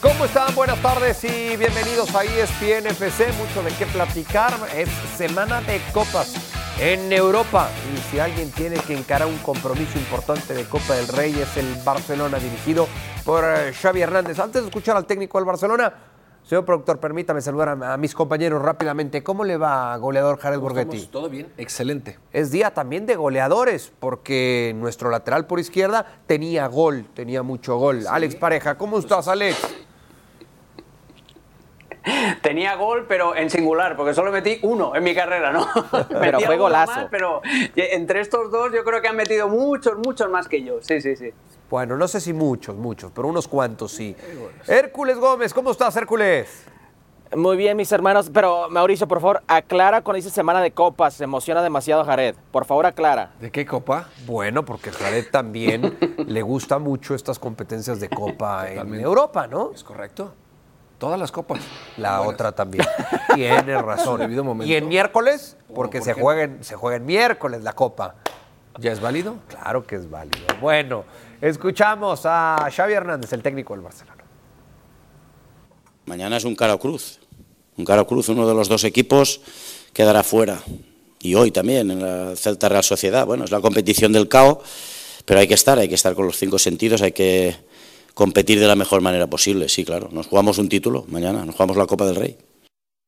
[0.00, 0.54] ¿Cómo están?
[0.54, 3.32] Buenas tardes y bienvenidos a E ESPN FC.
[3.32, 4.52] Mucho de qué platicar.
[4.72, 6.34] Es semana de copas
[6.78, 7.68] en Europa.
[7.92, 11.74] Y si alguien tiene que encarar un compromiso importante de Copa del Rey es el
[11.84, 12.86] Barcelona dirigido
[13.24, 14.38] por eh, Xavi Hernández.
[14.38, 15.92] Antes de escuchar al técnico del Barcelona,
[16.48, 19.22] señor productor, permítame saludar a, a mis compañeros rápidamente.
[19.22, 21.06] ¿Cómo le va, goleador Jared Borghetti?
[21.06, 22.18] Todo bien, excelente.
[22.32, 28.06] Es día también de goleadores, porque nuestro lateral por izquierda tenía gol, tenía mucho gol.
[28.08, 29.58] Alex Pareja, ¿cómo estás, Alex?
[32.42, 35.66] Tenía gol, pero en singular, porque solo metí uno en mi carrera, ¿no?
[36.08, 36.92] Pero fue golazo.
[36.92, 37.40] más, pero
[37.76, 40.78] entre estos dos yo creo que han metido muchos, muchos más que yo.
[40.82, 41.32] Sí, sí, sí.
[41.70, 44.16] Bueno, no sé si muchos, muchos, pero unos cuantos sí.
[44.66, 46.64] Hércules Gómez, ¿cómo estás, Hércules?
[47.36, 48.30] Muy bien, mis hermanos.
[48.32, 51.14] Pero, Mauricio, por favor, aclara cuando dice semana de copas.
[51.14, 52.34] Se emociona demasiado Jared.
[52.50, 53.32] Por favor, aclara.
[53.38, 54.08] ¿De qué copa?
[54.26, 58.94] Bueno, porque Jared también le gusta mucho estas competencias de Copa en.
[58.94, 59.72] Europa, ¿no?
[59.74, 60.32] Es correcto.
[60.98, 61.60] Todas las copas.
[61.96, 62.34] La Buenas.
[62.34, 62.84] otra también.
[63.34, 64.16] Tiene razón.
[64.16, 64.70] Su debido momento.
[64.70, 68.16] Y en miércoles, porque ¿por se juega, en, se juega en miércoles la Copa.
[68.78, 69.36] ¿Ya es válido?
[69.48, 70.46] Claro que es válido.
[70.60, 71.04] Bueno,
[71.40, 74.24] escuchamos a Xavi Hernández, el técnico del Barcelona.
[76.06, 77.20] Mañana es un cara cruz.
[77.76, 79.40] Un cara cruz, uno de los dos equipos
[79.92, 80.58] quedará fuera.
[81.20, 83.26] Y hoy también, en la Celta Real Sociedad.
[83.26, 84.62] Bueno, es la competición del CAO,
[85.24, 87.56] pero hay que estar, hay que estar con los cinco sentidos, hay que
[88.18, 89.68] competir de la mejor manera posible.
[89.68, 92.36] Sí, claro, nos jugamos un título mañana, nos jugamos la Copa del Rey.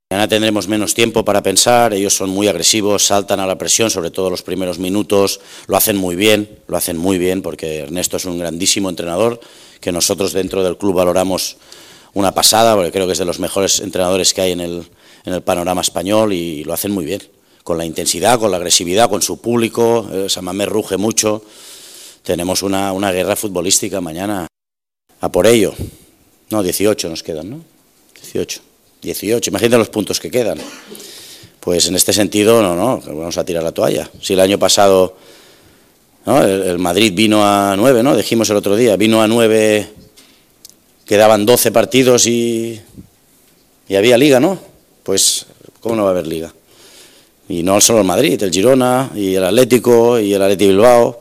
[0.08, 4.12] Mañana tendremos menos tiempo para pensar, ellos son muy agresivos, saltan a la presión, sobre
[4.12, 8.24] todo los primeros minutos, lo hacen muy bien, lo hacen muy bien, porque Ernesto es
[8.24, 9.40] un grandísimo entrenador,
[9.80, 11.56] que nosotros dentro del club valoramos
[12.14, 14.84] una pasada, porque creo que es de los mejores entrenadores que hay en el,
[15.24, 17.20] en el panorama español y lo hacen muy bien,
[17.64, 21.42] con la intensidad, con la agresividad, con su público, eh, Samamé ruge mucho,
[22.22, 24.46] tenemos una, una guerra futbolística mañana,
[25.20, 25.74] a por ello.
[26.50, 27.60] No, 18 nos quedan, ¿no?
[28.20, 28.60] 18.
[29.02, 30.58] 18, imagínate los puntos que quedan.
[31.60, 34.10] Pues en este sentido, no, no, vamos a tirar la toalla.
[34.20, 35.16] Si el año pasado
[36.26, 38.16] el Madrid vino a 9, ¿no?
[38.16, 39.88] Dijimos el otro día, vino a 9,
[41.06, 42.80] quedaban 12 partidos y,
[43.88, 44.58] y había liga, ¿no?
[45.02, 45.46] Pues,
[45.80, 46.52] ¿cómo no va a haber liga?
[47.48, 51.18] Y no solo el Madrid, el Girona y el Atlético y el Atleti Bilbao.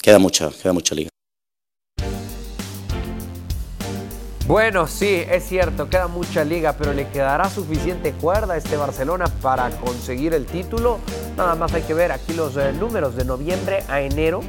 [0.00, 1.10] Queda mucha, queda mucha liga.
[4.48, 9.26] Bueno, sí, es cierto, queda mucha liga, pero ¿le quedará suficiente cuerda a este Barcelona
[9.42, 11.00] para conseguir el título?
[11.36, 14.40] Nada más hay que ver aquí los eh, números de noviembre a enero.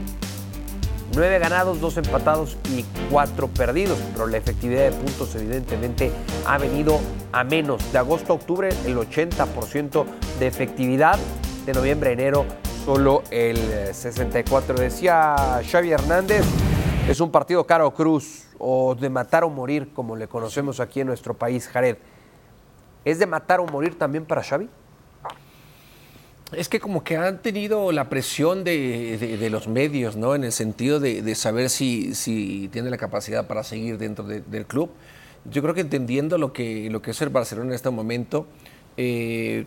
[1.13, 6.13] Nueve ganados, dos empatados y cuatro perdidos, pero la efectividad de puntos evidentemente
[6.45, 7.01] ha venido
[7.33, 7.91] a menos.
[7.91, 10.05] De agosto a octubre el 80%
[10.39, 11.19] de efectividad,
[11.65, 12.45] de noviembre a enero
[12.85, 14.75] solo el eh, 64%.
[14.75, 16.45] Decía Xavi Hernández,
[17.09, 21.07] es un partido caro cruz o de matar o morir, como le conocemos aquí en
[21.07, 21.97] nuestro país, Jared.
[23.03, 24.69] ¿Es de matar o morir también para Xavi?
[26.51, 30.35] Es que como que han tenido la presión de, los medios, ¿no?
[30.35, 34.91] En el sentido de, saber si, tiene la capacidad para seguir dentro de- del club.
[35.49, 38.45] Yo creo que entendiendo lo que, lo que es el Barcelona en este momento,
[38.97, 39.65] eh,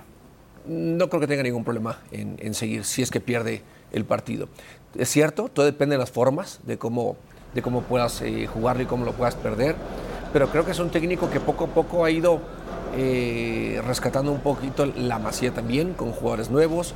[0.66, 4.48] no creo que tenga ningún problema en seguir si es que pierde el partido.
[4.96, 7.16] Es cierto, todo depende de las formas, de cómo,
[7.54, 9.76] de cómo puedas eh, jugarlo y cómo lo puedas perder,
[10.32, 12.40] pero creo que es un técnico que poco a poco ha ido
[12.96, 16.94] eh, rescatando un poquito la masía también con jugadores nuevos.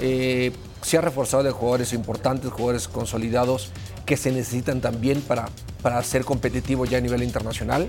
[0.00, 0.52] Eh,
[0.82, 3.70] se ha reforzado de jugadores importantes, jugadores consolidados
[4.06, 5.48] que se necesitan también para,
[5.82, 7.88] para ser competitivo ya a nivel internacional,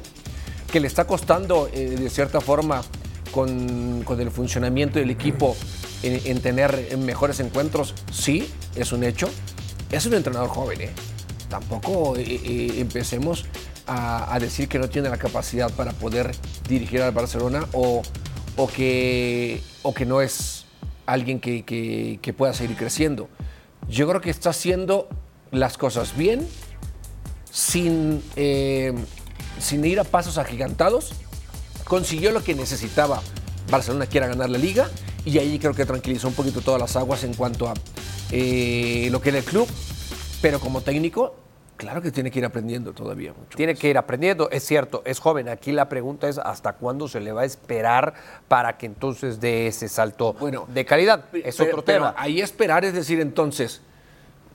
[0.72, 2.82] que le está costando eh, de cierta forma
[3.32, 5.56] con, con el funcionamiento del equipo
[6.02, 9.30] en, en tener mejores encuentros, sí, es un hecho.
[9.92, 10.90] Es un entrenador joven, ¿eh?
[11.50, 13.46] Tampoco eh, eh, empecemos
[13.88, 16.32] a, decir que no tiene la capacidad para poder
[16.68, 18.04] dirigir al Barcelona o,
[18.56, 20.66] o, que, o que no es
[21.08, 23.28] alguien que, que- pueda seguir creciendo.
[23.88, 25.10] Yo creo que está haciendo
[25.50, 26.48] las cosas bien,
[27.52, 28.94] sin, eh,
[29.60, 31.14] sin ir a pasos agigantados.
[31.86, 33.24] Consiguió lo que necesitaba.
[33.72, 34.88] Barcelona quiera ganar la liga
[35.26, 37.80] y ahí creo que tranquilizó un poquito todas las aguas en cuanto a lo
[38.32, 39.68] que era el club.
[40.42, 41.36] Pero como técnico,
[41.80, 43.58] claro que tiene que ir aprendiendo todavía mucho.
[43.58, 45.50] Tiene que ir aprendiendo, es cierto, es joven.
[45.50, 48.14] Aquí la pregunta es hasta cuándo se le va a esperar
[48.48, 51.26] para que entonces dé ese salto Bueno, de calidad.
[51.34, 52.16] Es Pero- otro pero tema.
[52.18, 53.82] ahí esperar es decir, entonces,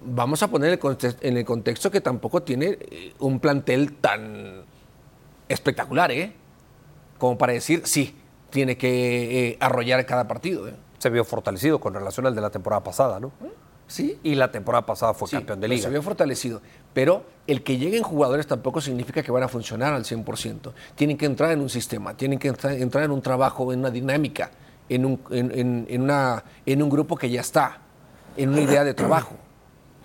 [0.04, 3.94] vamos a poner en el conte- en el contexto que tampoco tiene eh, un plantel
[3.94, 4.62] tan
[5.48, 6.32] espectacular, ¿eh?
[7.18, 8.14] Como para decir, sí,
[8.50, 10.68] tiene que eh, arrollar cada partido.
[10.68, 10.74] ¿eh?
[10.98, 13.32] Se vio fortalecido con relación al de la temporada pasada, ¿no?
[13.86, 14.18] Sí.
[14.22, 15.82] Y la temporada pasada fue Sí, campeón de liga.
[15.82, 16.62] Se vio fortalecido.
[16.92, 20.72] Pero el que lleguen jugadores tampoco significa que van a funcionar al 100%.
[20.94, 23.90] Tienen que entrar en un sistema, tienen que entrar, entrar en un trabajo, en una
[23.90, 24.50] dinámica,
[24.88, 27.78] en un, en, en- en una, en un grupo que ya está,
[28.36, 29.36] en una idea de trabajo.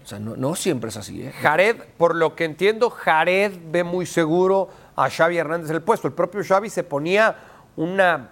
[0.04, 1.22] O sea, no, no siempre es así.
[1.22, 1.32] ¿eh?
[1.42, 6.08] Jared, por lo que entiendo, Jared ve muy seguro a Xavi Hernández en el puesto.
[6.08, 7.36] El propio Xavi se ponía
[7.76, 8.32] una,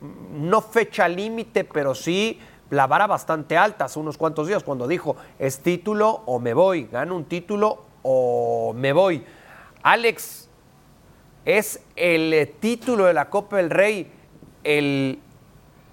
[0.00, 2.38] no fecha límite, pero sí
[2.72, 6.88] la vara bastante alta hace unos cuantos días cuando dijo, es título o me voy,
[6.90, 9.22] gano un título o me voy.
[9.82, 10.48] Alex,
[11.44, 14.10] ¿es el título de la Copa del Rey
[14.64, 15.20] el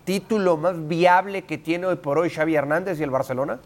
[0.05, 3.59] título más viable que tiene hoy por hoy Xavi Hernández y el Barcelona?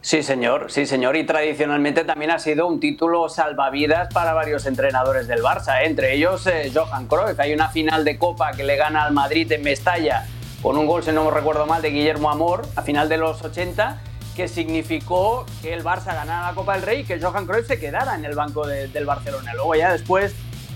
[0.00, 1.16] Sí, señor, sí, señor.
[1.16, 5.86] Y tradicionalmente también ha sido un título salvavidas para varios entrenadores del Barça, ¿eh?
[5.86, 7.38] entre ellos eh, Johan Cruyff.
[7.40, 10.26] Hay una final de Copa que le gana al Madrid en Mestalla
[10.62, 13.42] con un gol, si no me recuerdo mal, de Guillermo Amor a final de los
[13.42, 14.00] 80,
[14.36, 17.78] que significó que el Barça ganara la Copa del Rey y que Johan Cruyff se
[17.80, 19.52] quedara en el banco de- del Barcelona.
[19.54, 20.32] Luego ya después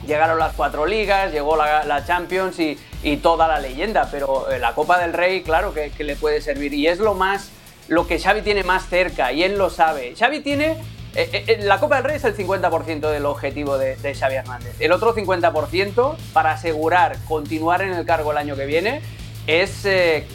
[0.06, 2.76] llegaron las cuatro ligas, llegó la, Champions y,
[3.22, 6.88] toda la leyenda, pero eh, la Copa del Rey, claro que le puede servir y
[6.88, 7.50] es lo más
[7.88, 10.14] lo que Xavi tiene más cerca y él lo sabe.
[10.19, 10.76] Xavi tiene.
[11.14, 14.75] eh, eh, la Copa del Rey es el 50% del objetivo de, Xavi Hernández.
[14.81, 19.02] El otro 50% para asegurar continuar en el cargo el año que viene
[19.46, 20.26] es eh,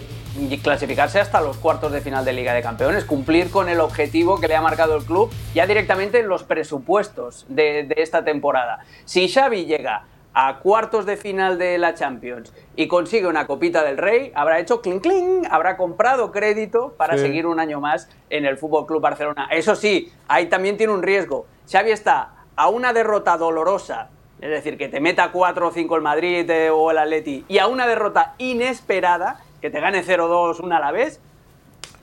[0.61, 4.47] clasificarse hasta los cuartos de final de Liga de Campeones, cumplir con el objetivo que
[4.47, 8.79] le ha marcado el club ya directamente en los presupuestos de, de esta temporada.
[9.05, 10.03] Si Xavi llega
[10.39, 14.81] a cuartos de final de la Champions y consigue una copita del Rey, habrá hecho
[14.83, 19.47] clink clink, habrá comprado crédito para seguir un año más en el Fútbol Club Barcelona.
[19.49, 21.47] Eso sí, ahí también tiene un riesgo.
[21.71, 26.01] Xavi está a una derrota dolorosa, es decir, que te meta 4 o 5 el
[26.03, 30.77] Madrid eh, o el Atleti, y a una derrota inesperada, que te gane 0-2 una
[30.77, 31.19] a la vez,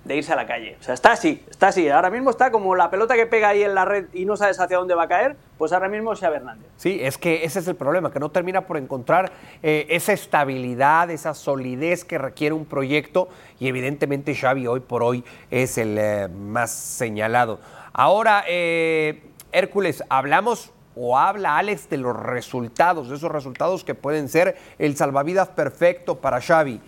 [0.05, 0.77] de irse a la calle.
[0.79, 1.89] O sea, está así, está así.
[1.89, 4.61] Ahora mismo está como la pelota que pega ahí en la red y no sabes
[4.61, 6.67] hacia dónde va a caer, pues ahora mismo Xavi Hernández.
[6.77, 11.11] Sí, es que ese es el problema, que no termina por encontrar eh, esa estabilidad,
[11.11, 13.29] esa solidez que requiere un proyecto
[13.59, 17.61] y evidentemente Xavi hoy por hoy es el eh, más señalado.
[17.93, 19.23] Ahora, eh,
[19.53, 24.97] Hércules, hablamos o habla Alex de los resultados, de esos resultados que pueden ser el
[24.97, 26.81] salvavidas perfecto para Xavi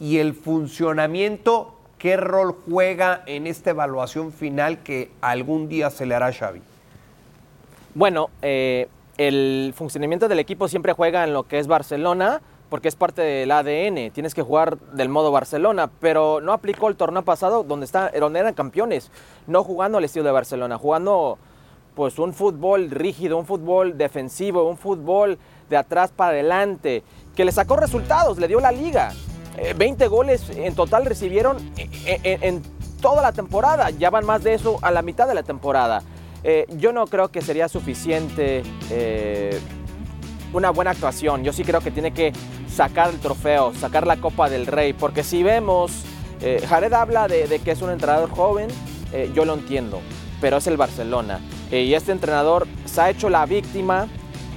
[0.00, 1.73] y el funcionamiento,
[2.04, 6.60] ¿qué rol juega en esta evaluación final que algún día se le hará a Xavi?
[7.94, 12.94] Bueno, eh, el funcionamiento del equipo siempre juega en lo que es Barcelona, porque es
[12.94, 14.10] parte del ADN.
[14.10, 18.40] Tienes que jugar del modo Barcelona, pero no aplicó el torneo pasado donde, está, donde
[18.40, 19.10] eran campeones,
[19.46, 21.38] no jugando al estilo de Barcelona, jugando
[21.94, 25.38] pues un fútbol rígido, un fútbol defensivo, un fútbol
[25.70, 27.02] de atrás para adelante,
[27.34, 29.14] que le sacó resultados, le dio la liga.
[29.58, 32.62] Eh, 20 goles en total recibieron en,
[33.00, 36.02] toda la temporada, ya van más de eso a la mitad de la temporada.
[36.42, 39.60] Eh, yo no creo que sería suficiente eh,
[40.52, 41.44] una buena actuación.
[41.44, 42.32] Yo sí creo que tiene que
[42.68, 45.92] sacar el trofeo, sacar la Copa del Rey, porque si vemos,
[46.40, 48.68] eh, Jared habla de, de que es un entrenador joven,
[49.12, 50.00] eh, yo lo entiendo,
[50.40, 51.40] pero es el Barcelona.
[51.70, 54.08] Eh, y este entrenador se ha hecho la víctima,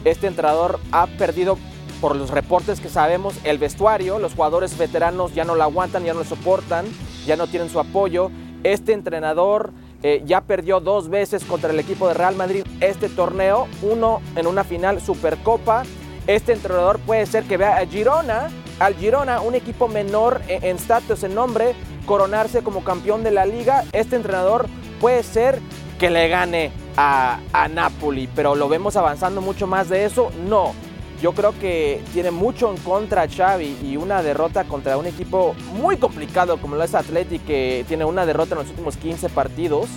[0.04, 1.60] este entrenador ha perdido,
[2.00, 6.14] por los reportes que sabemos, el vestuario, los jugadores veteranos ya no lo aguantan, ya
[6.14, 6.86] no lo soportan,
[7.26, 8.32] ya no tienen su apoyo.
[8.64, 9.72] Este entrenador
[10.04, 14.48] eh, ya perdió dos veces contra el equipo de Real Madrid este torneo, uno en
[14.48, 15.84] una final Supercopa.
[16.28, 20.76] Este entrenador puede ser que vea a Girona, al Girona, un equipo menor en en
[20.76, 21.74] estatus, en nombre,
[22.06, 23.86] coronarse como campeón de la liga.
[23.92, 24.68] Este entrenador
[25.00, 25.60] puede ser
[26.00, 30.32] que le gane a, a Napoli, pero lo vemos avanzando mucho más de eso.
[30.48, 30.74] No,
[31.22, 35.98] yo creo que tiene mucho en contra Xavi y una derrota contra un equipo muy
[35.98, 39.88] complicado como lo es Atleti, que tiene una derrota en los últimos 15 partidos,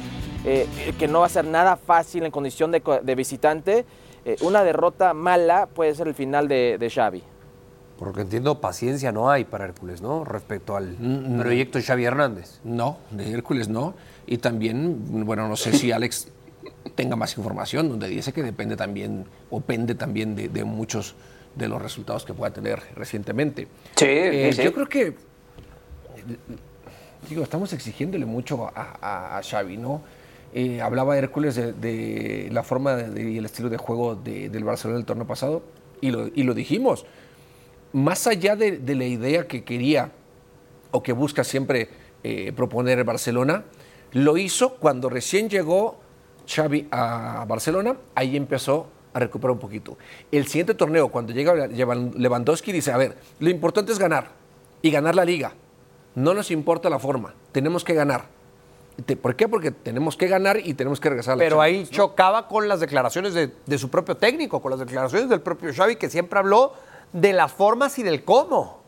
[0.45, 0.67] eh,
[0.99, 3.85] que no va a ser nada fácil en condición de, visitante.
[4.25, 7.23] Eh, una derrota mala puede ser el final de, de Xavi.
[7.99, 10.25] Por lo que entiendo, paciencia no hay para Hércules, ¿no?
[10.25, 11.43] Respecto al Mm, no.
[11.43, 12.61] proyecto de Xavi Hernández.
[12.65, 13.93] No, de Hércules no.
[14.27, 16.29] Y también, bueno, no sé si Alex
[16.95, 21.15] tenga más información, donde dice que depende también, o pende también de, de muchos
[21.57, 23.67] de los resultados que pueda tener recientemente.
[23.97, 24.63] Sí, Eh, sí.
[24.63, 25.15] Yo creo que,
[27.29, 30.03] digo, estamos exigiéndole mucho a, a- a Xavi, ¿no?
[30.53, 34.97] Eh, hablaba Hércules de, de la forma y el estilo de juego de- del Barcelona
[34.99, 35.63] del torneo pasado,
[36.01, 37.05] y lo, y lo dijimos.
[37.93, 40.13] Más allá de, de la idea que quería
[40.93, 41.89] o que busca siempre
[42.25, 43.65] eh, proponer el Barcelona,
[44.13, 46.01] lo hizo cuando recién llegó
[46.51, 49.97] Xavi a Barcelona, ahí empezó a recuperar un poquito.
[50.31, 54.29] El siguiente torneo, cuando llega Lewandowski, dice, a ver, lo importante es ganar
[54.83, 55.53] y ganar la liga.
[56.15, 58.25] No nos importa la forma, tenemos que ganar.
[59.23, 59.49] ¿Por qué?
[59.49, 62.81] Porque tenemos que ganar y tenemos que regresar a la Pero ahí chocaba con las
[62.81, 66.75] declaraciones de, de su propio técnico, con las declaraciones del propio Xavi, que siempre habló
[67.13, 68.80] de las formas y del cómo.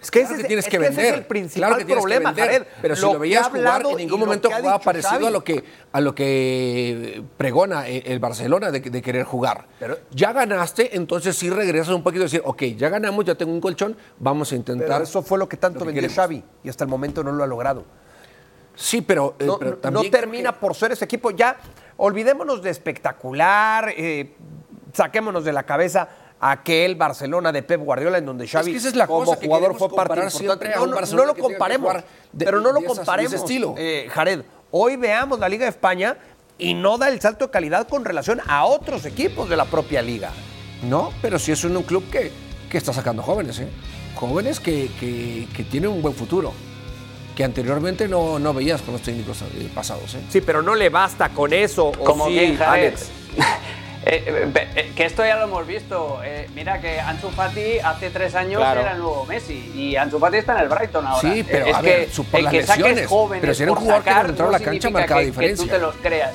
[0.00, 1.14] Es que, Claro ese, que tienes es que que ese vender.
[1.14, 2.66] es el principal claro que tienes que problema, vender, Jared.
[2.80, 5.26] Pero si Lo veías jugar, en ningún momento jugaba parecido Xavi.
[5.26, 9.66] a lo que a lo que pregona el el Barcelona de, de querer jugar.
[9.80, 13.52] Pero- ya ganaste, entonces sí regresas un poquito y decir, ok, ya ganamos, ya tengo
[13.52, 14.86] un colchón, vamos a intentar.
[14.88, 16.16] Pero eso fue lo que tanto lo vendió queremos.
[16.16, 17.84] Xavi y hasta el momento no lo ha logrado.
[18.76, 19.78] Sí, pero, eh, No, pero
[20.10, 21.32] termina por ser ese equipo.
[21.32, 21.56] Ya,
[21.96, 24.32] olvidémonos de espectacular, eh,
[24.92, 26.08] saquémonos de la cabeza
[26.40, 29.46] aquel Barcelona de Pep Guardiola en donde Xavi que esa es la como cosa que
[29.46, 30.68] jugador queremos fue parte importante.
[30.76, 31.94] No, un no, no lo que que comparemos,
[32.32, 33.74] de- pero no lo comparemos, estilo.
[33.76, 34.42] eh, Jared.
[34.70, 36.16] Hoy veamos la Liga de España
[36.58, 40.02] y no da el salto de calidad con relación a otros equipos de la propia
[40.02, 40.30] liga.
[40.82, 42.30] No, pero sí es un, un club que,
[42.70, 43.68] que está sacando jóvenes, ¿eh?
[44.14, 46.52] Jóvenes que, que, que tienen un buen futuro,
[47.36, 50.20] que anteriormente no, no veías con los técnicos eh, pasados, ¿eh?
[50.28, 51.86] Sí, pero no le basta con eso.
[51.88, 52.56] ¿o Como sí?
[52.64, 53.08] Alex?
[54.06, 54.24] Eh,
[54.54, 56.20] eh, eh, que esto ya lo hemos visto.
[56.24, 58.80] Eh, mira que Ansu Fati hace tres años Claro.
[58.80, 61.20] era el nuevo Messi y Ansu Fati está en el Brighton ahora.
[61.32, 63.62] Sí, pero, es a que, ver, por el las que saques lesiones, jóvenes pero si
[63.64, 65.64] era un jugador que cuando entraba a la no cancha marcaba que- diferencia.
[65.64, 66.34] Que tú te los creas.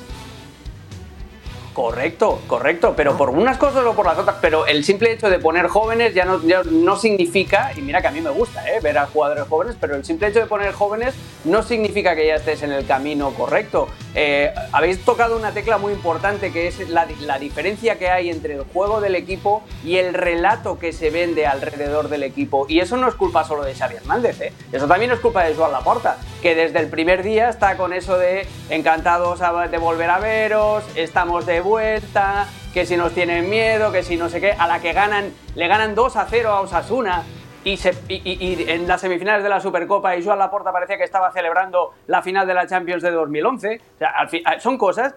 [1.74, 5.40] Correcto, correcto, pero por unas cosas o por las otras, pero el simple hecho de
[5.40, 8.80] poner jóvenes ya no, ya no significa, y mira que a mí me gusta ¿eh?
[8.80, 11.16] ver a jugadores jóvenes, pero el simple hecho de poner jóvenes
[11.46, 13.88] no significa que ya estés en el camino correcto.
[14.14, 18.54] Eh, habéis tocado una tecla muy importante que es la, la diferencia que hay entre
[18.54, 22.68] el juego del equipo y el relato que se vende alrededor del equipo.
[22.70, 24.54] Y eso no es culpa solo de Xavi Hernández, ¿eh?
[24.72, 28.18] eso también es culpa de Joan Laporta, que desde el primer día está con eso
[28.20, 29.40] de encantados
[29.72, 34.28] de volver a veros, estamos de vuelta, que si nos tienen miedo, que si no
[34.28, 37.24] sé qué, a la que ganan, le ganan 2 a 0 a Osasuna.
[37.64, 41.32] Y, se- y- en las semifinales de la Supercopa y Joan Laporta parecía que estaba
[41.32, 43.80] celebrando la final de la Champions de 2011.
[43.96, 45.16] O sea, al fin- son cosas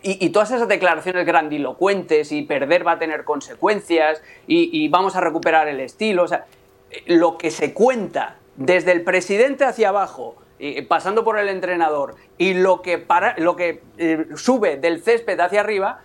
[0.00, 5.16] y, y todas esas declaraciones grandilocuentes y perder va a tener consecuencias y, y vamos
[5.16, 6.44] a recuperar el estilo, o sea,
[7.06, 10.36] lo que se cuenta desde el presidente hacia abajo,
[10.88, 15.60] pasando por el entrenador, y lo que, para, lo que eh, sube del césped hacia
[15.60, 16.00] arriba,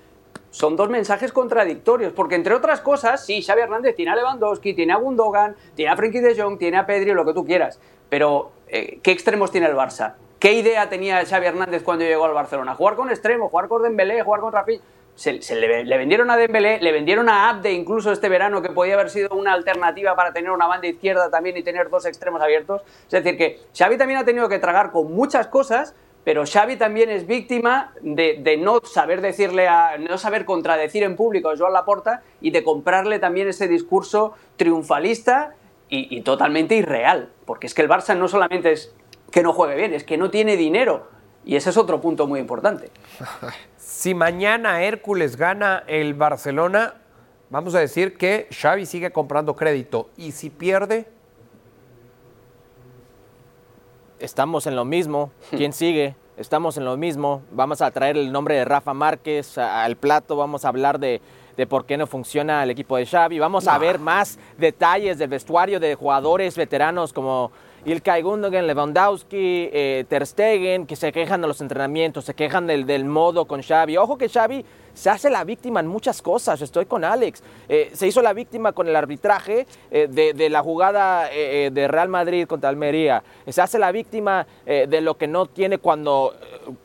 [0.52, 4.94] son dos mensajes contradictorios, porque entre otras cosas, sí, Xavi Hernández tiene a Lewandowski, tiene
[4.94, 7.80] a Gundogan, tiene a Frenkie de Jong, tiene a Pedri, lo que tú quieras,
[8.10, 10.14] pero eh, ¿qué extremos tiene el Barça?
[10.38, 12.76] ¿Qué idea tenía Xavi Hernández cuando llegó al Barcelona?
[12.76, 14.84] Jugar con extremo, jugar con Dembélé, jugar con Rafinha.
[15.16, 19.12] Se, le, vendieron a Dembélé, le vendieron a Abde incluso este verano, que podía haber
[19.12, 22.82] sido una alternativa para tener una banda izquierda también y tener dos extremos abiertos.
[23.06, 25.94] Es decir, que Xavi también ha tenido que tragar con muchas cosas,
[26.24, 31.16] pero Xavi también es víctima de, de no saber decirle a, no saber contradecir en
[31.16, 35.54] público a Joan Laporta y de comprarle también ese discurso triunfalista
[35.90, 37.30] y, y totalmente irreal.
[37.46, 38.96] Porque es que el Barça no solamente es
[39.32, 41.08] que no juegue bien, es que no tiene dinero.
[41.46, 42.90] Y ese es otro punto muy importante.
[44.04, 46.96] Si mañana Hércules gana el Barcelona,
[47.50, 50.10] vamos a decir que Xavi sigue comprando crédito.
[50.18, 51.08] Y si pierde,
[54.20, 55.32] Estamos en lo mismo.
[55.52, 56.16] ¿Quién sigue?
[56.36, 57.44] Estamos en lo mismo.
[57.52, 60.36] Vamos a traer el nombre de Rafa Márquez al plato.
[60.36, 61.22] Vamos a hablar de,
[61.56, 63.40] de por qué no funciona el equipo de Xavi.
[63.40, 67.54] Vamos a ver más detalles del vestuario de jugadores veteranos como
[67.86, 73.06] Ilkay Gundogan, Lewandowski, eh, Ter Stegen, que se quejan de los entrenamientos, se quejan del,
[73.06, 73.98] modo con Xavi.
[73.98, 74.64] Ojo que Xavi
[74.94, 76.62] se hace la víctima en muchas cosas.
[76.62, 77.44] Estoy con Alex.
[77.68, 82.08] Eh, se hizo la víctima con el arbitraje eh, de, la jugada eh, de Real
[82.08, 83.24] Madrid contra Almería.
[83.48, 86.34] Se hace la víctima de lo que no tiene cuando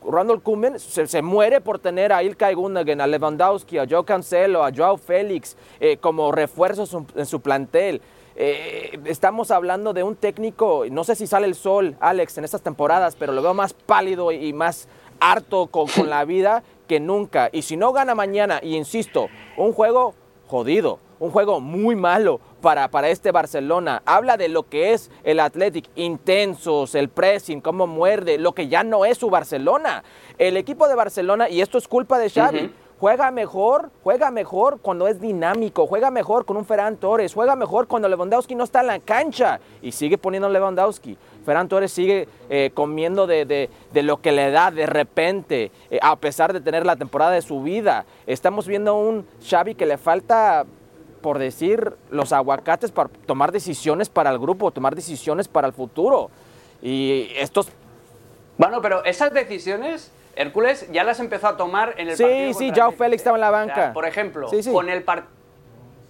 [0.03, 4.71] Ronald Koeman se, muere por tener a Ilkay Gundogan, a Lewandowski, a Joe Cancelo, a
[4.75, 5.55] Joao Félix
[6.01, 8.01] como refuerzos en su plantel.
[8.41, 12.61] Eh, estamos hablando de un técnico, no sé si sale el sol, Alex, en estas
[12.61, 14.87] temporadas, pero lo veo más pálido y más
[15.19, 17.49] harto con, la vida que nunca.
[17.51, 19.27] Y si no gana mañana, y insisto,
[19.57, 20.13] un juego
[20.47, 24.01] jodido, un juego muy malo para, para este Barcelona.
[24.05, 28.85] Habla de lo que es el Athletic, intensos, el pressing, cómo muerde, lo que ya
[28.85, 30.05] no es su Barcelona.
[30.37, 35.07] El equipo de Barcelona, y esto es culpa de Xavi, Juega mejor, juega mejor cuando
[35.07, 38.87] es dinámico, juega mejor con un Ferran Torres, juega mejor cuando Lewandowski no está en
[38.87, 41.17] la cancha y sigue poniendo Lewandowski.
[41.45, 45.99] Ferran Torres sigue eh, comiendo de, de- de lo que le da de repente, eh,
[46.01, 48.05] a pesar de tener la temporada de su vida.
[48.27, 50.65] Estamos viendo un Xavi que le falta,
[51.21, 56.29] por decir, los aguacates para tomar decisiones para el grupo, tomar decisiones para el futuro.
[56.81, 57.69] Y estos
[58.57, 62.53] Bueno, pero esas decisiones, Hércules ya las empezó a tomar en el Sí, partido.
[62.53, 63.49] sí, contra Joao Félix Betis, estaba en la ¿eh?
[63.49, 63.75] O banca.
[63.75, 64.71] sea, por ejemplo, Sí, sí.
[64.71, 65.33] con el partido.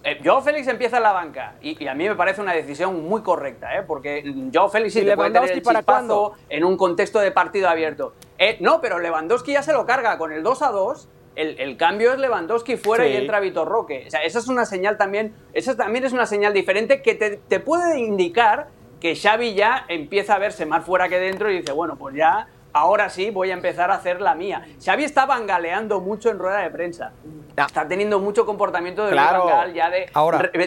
[0.04, 3.22] eh, Joao Félix empieza en la banca y, a mí me parece una decisión muy
[3.22, 3.82] correcta, ¿eh?
[3.86, 4.22] porque
[4.54, 8.14] Joao Félix sí te puede tener el para chispazo en un contexto de partido abierto.
[8.38, 11.08] Eh, no, pero Lewandowski ya se lo carga con el 2 a 2.
[11.36, 14.04] El, cambio es Lewandowski fuera y entra Vitor Roque.
[14.06, 17.36] O sea, esa es una señal también, esa también es una señal diferente que te,
[17.36, 18.68] te puede indicar
[19.00, 22.46] que Xavi ya empieza a verse más fuera que dentro y dice, bueno, pues ya
[22.72, 24.66] ahora sí voy a empezar a hacer la mía.
[24.84, 27.12] Xavi está bangaleando mucho en rueda de prensa.
[27.56, 29.48] Está teniendo mucho comportamiento de claro.
[29.74, 30.08] ya de,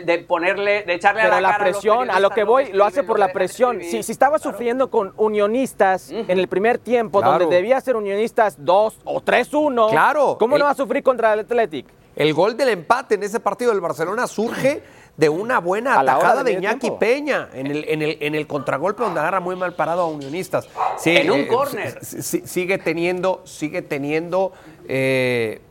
[0.05, 3.31] de, ponerle, de echarle a la, presión, a, lo que voy, lo hace por la
[3.31, 3.81] presión.
[3.81, 8.99] Si, si estaba sufriendo con unionistas en el primer tiempo, donde debía ser unionistas 2
[9.05, 10.37] o 3-1, claro.
[10.39, 11.87] ¿cómo no va a sufrir contra el Athletic?
[12.15, 14.83] El gol del empate en ese partido del Barcelona surge
[15.17, 19.19] de una buena atajada de, Iñaki Peña en el, en, el, en el contragolpe donde
[19.19, 20.67] agarra muy mal parado a Unionistas.
[21.05, 22.03] en un eh, córner.
[22.03, 24.53] Sigue teniendo, sigue teniendo
[24.87, 25.61] eh,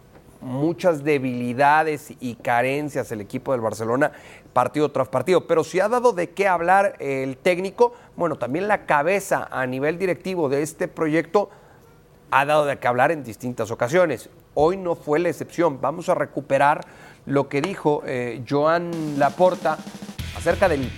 [0.40, 4.12] muchas debilidades y carencias el equipo del Barcelona
[4.52, 8.84] partido tras partido, pero si ha dado de qué hablar el técnico, bueno, también la
[8.84, 11.49] cabeza a nivel directivo de este proyecto
[12.30, 14.28] ha dado de qué hablar en distintas ocasiones.
[14.54, 15.80] Hoy no fue la excepción.
[15.80, 16.84] Vamos a recuperar
[17.26, 19.79] lo que dijo eh, Joan Laporta
[20.37, 20.91] acerca del,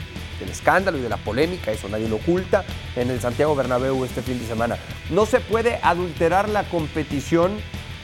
[0.50, 2.64] escándalo y de la polémica, eso nadie lo oculta,
[2.97, 4.76] en el Santiago Bernabéu este fin de semana.
[5.11, 7.52] No se puede adulterar la competición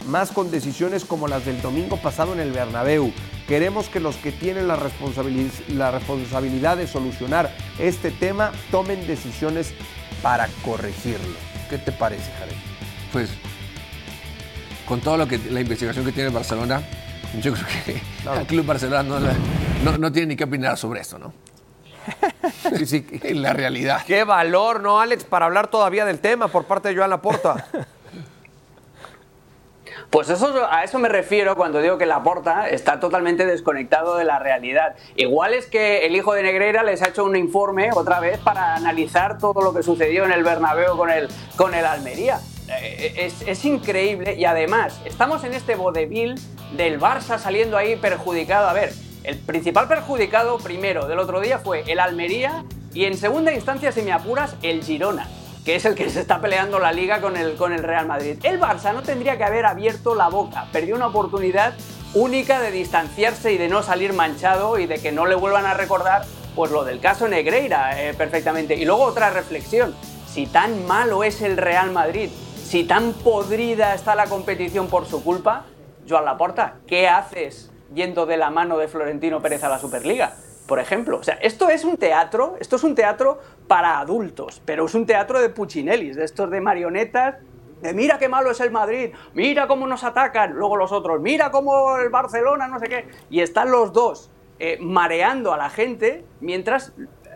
[0.06, 3.12] más con decisiones como las del domingo pasado en el Bernabéu.
[3.46, 4.78] Queremos que los que tienen la,
[5.68, 9.74] la responsabilidad de solucionar este tema tomen decisiones
[10.22, 11.36] para corregirlo.
[11.68, 12.54] ¿Qué te parece, Jared?
[13.12, 13.30] Pues
[14.86, 16.82] con todo lo que la investigación que tiene Barcelona,
[17.40, 19.02] yo creo que el Club Barcelona
[19.84, 21.32] no, no, tiene ni que opinar sobre esto, ¿no?
[22.84, 24.02] Sí, la realidad.
[24.06, 27.66] Qué valor, ¿no, Alex, para hablar todavía del tema por parte de Joan Laporta?
[30.10, 34.40] Pues eso, a eso me refiero cuando digo que Laporta está totalmente desconectado de la
[34.40, 34.96] realidad.
[35.14, 38.74] Igual es que el hijo de Negreira les ha hecho un informe otra vez para
[38.74, 42.40] analizar todo lo que sucedió en el Bernabéu con el, con el Almería.
[42.80, 46.34] Eh, es, es, increíble y además estamos en este vodevil
[46.76, 48.68] del Barça saliendo ahí perjudicado.
[48.68, 48.92] A ver,
[49.24, 54.02] el principal perjudicado primero del otro día fue el Almería y en segunda instancia, si
[54.02, 55.28] me apuras, el Girona,
[55.64, 58.38] que es el que se está peleando la liga con el, con el Real Madrid.
[58.42, 61.74] El Barça no tendría que haber abierto la boca, perdió una oportunidad
[62.14, 65.74] única de distanciarse y de no salir manchado y de que no le vuelvan a
[65.74, 66.24] recordar
[66.56, 68.74] pues lo del caso Negreira eh, perfectamente.
[68.74, 69.94] Y luego otra reflexión,
[70.28, 72.30] si tan malo es el Real Madrid,
[72.64, 75.64] si tan podrida está la competición por su culpa,
[76.10, 80.32] Joan Laporta, ¿qué haces yendo de la mano de Florentino Pérez a la Superliga?
[80.66, 84.86] Por ejemplo, o sea, esto es un teatro, esto es un teatro para adultos, pero
[84.86, 87.36] es un teatro de puchinellis, de estos de marionetas,
[87.80, 91.52] de mira qué malo es el Madrid, mira cómo nos atacan, luego los otros, mira
[91.52, 96.24] cómo el Barcelona, no sé qué, y están los dos eh, mareando a la gente
[96.40, 96.92] mientras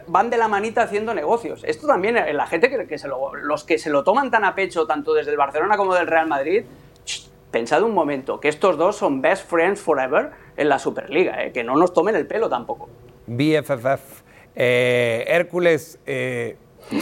[0.07, 1.63] van de la manita haciendo negocios.
[1.65, 2.99] Esto también, eh, la gente que,
[3.43, 6.27] los que se lo toman tan a pecho, tanto desde el Barcelona como del Real
[6.27, 6.65] Madrid,
[7.55, 11.63] pensad un momento, que estos dos son best friends forever en la Superliga, eh, que
[11.63, 12.89] no nos tomen el pelo tampoco.
[13.29, 14.25] BFFF.
[14.57, 16.01] Eh, Hércules,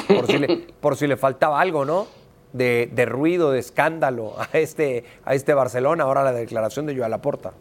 [0.09, 2.07] por, si le, por, si le, faltaba algo, ¿no?
[2.53, 7.11] De, de, ruido, de escándalo a este, a este Barcelona, ahora la declaración de Joan
[7.11, 7.55] Laporta.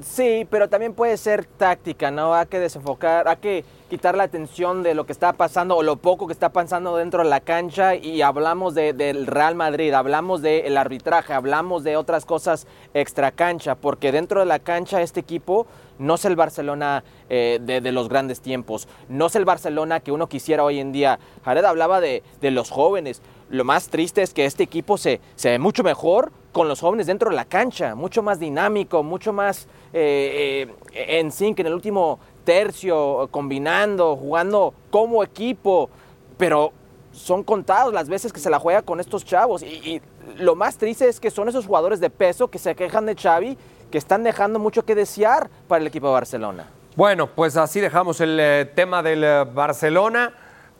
[0.00, 2.34] Sí, pero también puede ser táctica, ¿no?
[2.34, 5.94] Hay que desenfocar, hay que quitar la atención de lo que está pasando o lo
[5.94, 10.76] poco que está pasando dentro de la cancha y hablamos del Real Madrid, hablamos del
[10.76, 15.68] arbitraje, hablamos de otras cosas extra cancha, porque dentro de la cancha este equipo
[16.00, 20.28] no es el Barcelona eh, de, los grandes tiempos, no es el Barcelona que uno
[20.28, 21.20] quisiera hoy en día.
[21.44, 25.60] Jared hablaba de, los jóvenes, lo más triste es que este equipo se, se ve
[25.60, 30.68] mucho mejor con los jóvenes dentro de la cancha, mucho más dinámico, mucho más eh,
[30.92, 35.90] eh, en sync en el último tercio, combinando, jugando como equipo,
[36.36, 36.72] pero
[37.12, 40.00] son contados las veces que se la juega con estos chavos y,
[40.38, 43.58] lo más triste es que son esos jugadores de peso que se quejan de Xavi,
[43.90, 46.66] que están dejando mucho que desear para el equipo de Barcelona.
[46.96, 50.32] Bueno, pues así dejamos el eh, tema del Barcelona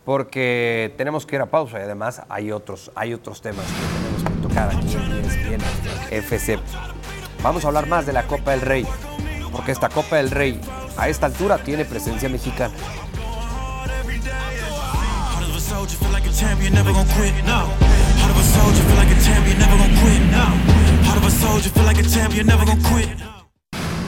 [0.05, 4.25] porque tenemos que ir a pausa y además hay otros, hay otros temas que tenemos
[4.25, 4.95] que tocar aquí
[5.53, 5.61] en
[6.11, 6.59] FC.
[7.43, 8.87] Vamos a hablar más de la Copa del Rey,
[9.55, 10.61] porque esta Copa del Rey
[10.97, 12.75] a esta altura tiene presencia mexicana.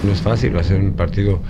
[0.03, 1.41] No es fácil, va a ser un partido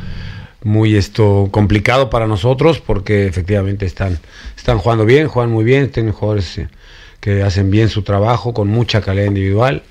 [0.63, 4.19] muy esto complicado para nosotros porque efectivamente están,
[4.57, 6.61] están jugando bien, juegan muy bien, tienen jugadores
[7.21, 9.83] que hacen bien su trabajo con mucha calidad individual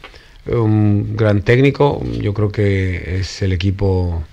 [0.47, 4.23] un gran técnico, yo creo que es el equipo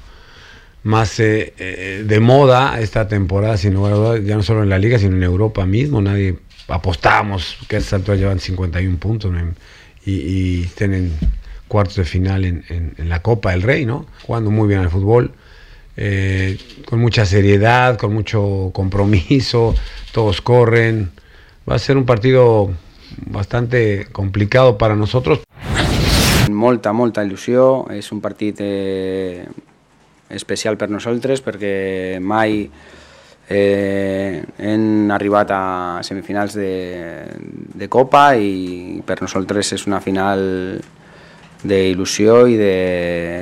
[0.85, 4.98] más eh, eh, de moda esta temporada, sin lugar ya no solo en la liga,
[4.98, 6.01] sino en Europa mismo.
[6.01, 6.37] Nadie
[6.68, 9.33] apostamos que a esta altura llevan 51 puntos
[10.05, 11.12] y, y estén en
[11.72, 14.05] cuartos de final en, la Copa del Rey, ¿no?
[14.27, 15.33] Jugando muy bien al fútbol,
[15.96, 19.75] eh, con mucha seriedad, con mucho compromiso,
[20.12, 21.12] todos corren.
[21.68, 22.70] Va a ser un partido
[23.25, 25.40] bastante complicado para nosotros.
[26.50, 29.46] Molta, molta ilusión, és un partit eh,
[30.33, 32.64] especial per nosaltres perquè mai
[33.48, 35.62] eh, hem arribat a
[36.02, 36.72] semifinals de,
[37.74, 40.42] de Copa i per nosaltres és una final
[41.62, 42.76] d'il·lusió i de,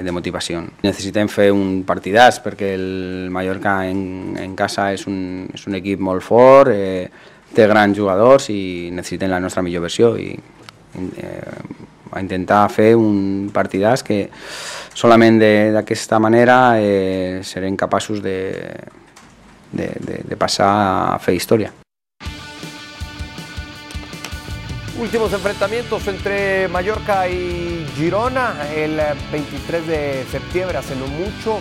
[0.04, 0.60] de motivació.
[0.84, 6.02] Necessitem fer un partidàs perquè el Mallorca en, en casa és un, és un equip
[6.04, 7.08] molt fort, eh,
[7.54, 13.50] té grans jugadors i necessitem la nostra millor versió i eh, a intentar fer un
[13.54, 14.28] partidàs que
[14.94, 18.38] solament d'aquesta manera eh, serem capaços de,
[19.72, 20.70] de, de, de passar
[21.14, 21.72] a fer història.
[25.00, 29.00] Últimos enfrentamientos entre Mallorca y Girona el
[29.32, 31.58] 23 de septiembre, hace no mucho.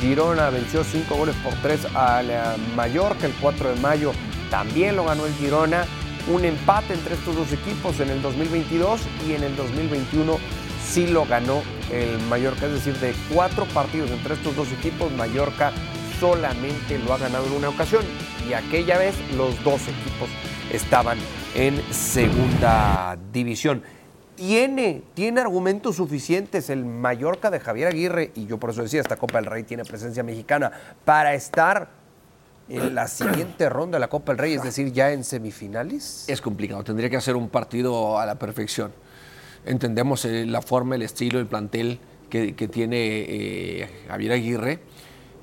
[0.00, 2.26] Girona venció 5 goles por 3 al
[2.74, 3.26] Mallorca.
[3.26, 4.12] El 4 de mayo
[4.50, 5.86] también lo ganó el Girona
[6.28, 10.38] un empate entre estos dos equipos en el 2022 y en el 2021
[10.84, 15.72] sí lo ganó el Mallorca, es decir, de cuatro partidos entre estos dos equipos, Mallorca
[16.20, 18.04] solamente lo ha ganado en una ocasión
[18.48, 20.28] y aquella vez los dos equipos
[20.72, 21.18] estaban
[21.54, 23.82] en segunda división.
[24.36, 29.16] Tiene, tiene argumentos suficientes el Mallorca de Javier Aguirre, y yo por eso decía, esta
[29.16, 30.72] Copa del Rey tiene presencia mexicana,
[31.04, 32.01] para estar
[32.68, 36.24] en la siguiente ronda de la Copa del Rey, es decir, ya en semifinales?
[36.28, 38.92] Es complicado, tendría que hacer un partido a la perfección.
[39.64, 41.98] Entendemos eh, la forma, el estilo, el plantel
[42.30, 44.78] que, tiene eh, Javier Aguirre,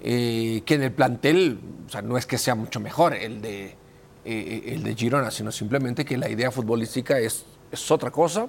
[0.01, 3.75] eh, que en el plantel, o sea, no es que sea mucho mejor el de,
[4.25, 8.47] el de Girona, sino simplemente que la idea futbolística es, es otra cosa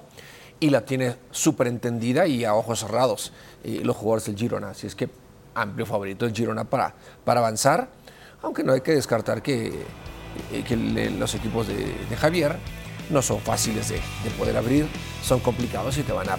[0.59, 3.31] y la tiene súper entendida y a ojos cerrados
[3.63, 4.71] los jugadores del Girona.
[4.71, 5.09] Así es que
[5.53, 7.89] amplio favorito el Girona para, para avanzar
[8.41, 9.83] aunque no hay que descartar que,
[10.51, 12.57] eh, los equipos de, Javier
[13.09, 13.99] no son fáciles de,
[14.37, 14.87] poder abrir,
[15.23, 16.37] son complicados y te van a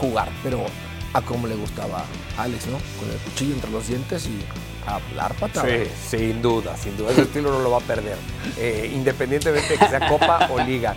[0.00, 0.64] jugar, pero
[1.12, 2.04] a como le gustaba
[2.36, 2.78] Alex, ¿no?
[2.98, 4.44] Con el cuchillo entre los dientes y
[4.86, 5.68] hablar patada.
[5.68, 7.12] Sí, sin duda, sin duda.
[7.12, 8.16] Ese estilo no lo va a perder,
[8.58, 10.96] eh, independientemente de que sea Copa o Liga.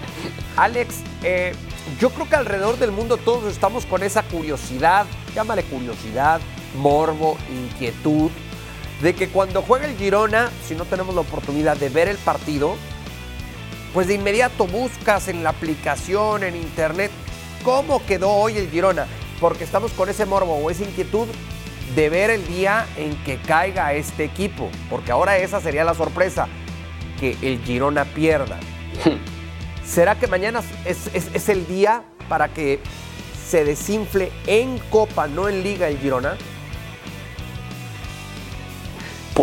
[0.56, 1.54] Alex, eh,
[2.00, 6.42] yo creo que alrededor del mundo todos estamos con esa curiosidad, llámale curiosidad,
[6.76, 8.32] morbo, inquietud,
[9.02, 12.76] de que cuando juega el Girona, si no tenemos la oportunidad de ver el partido,
[13.94, 17.12] pues de inmediato buscas en la aplicación, en internet,
[17.64, 19.08] cómo quedó hoy el Girona,
[19.40, 21.28] porque estamos con ese morbo o esa inquietud
[21.96, 26.48] de ver el día en que caiga este equipo, porque ahora esa sería la sorpresa,
[27.20, 28.60] que el Girona pierda.
[29.86, 32.80] ¿Será que mañana es, es el día para que
[33.48, 36.36] se desinfle en Copa, no en Liga el Girona?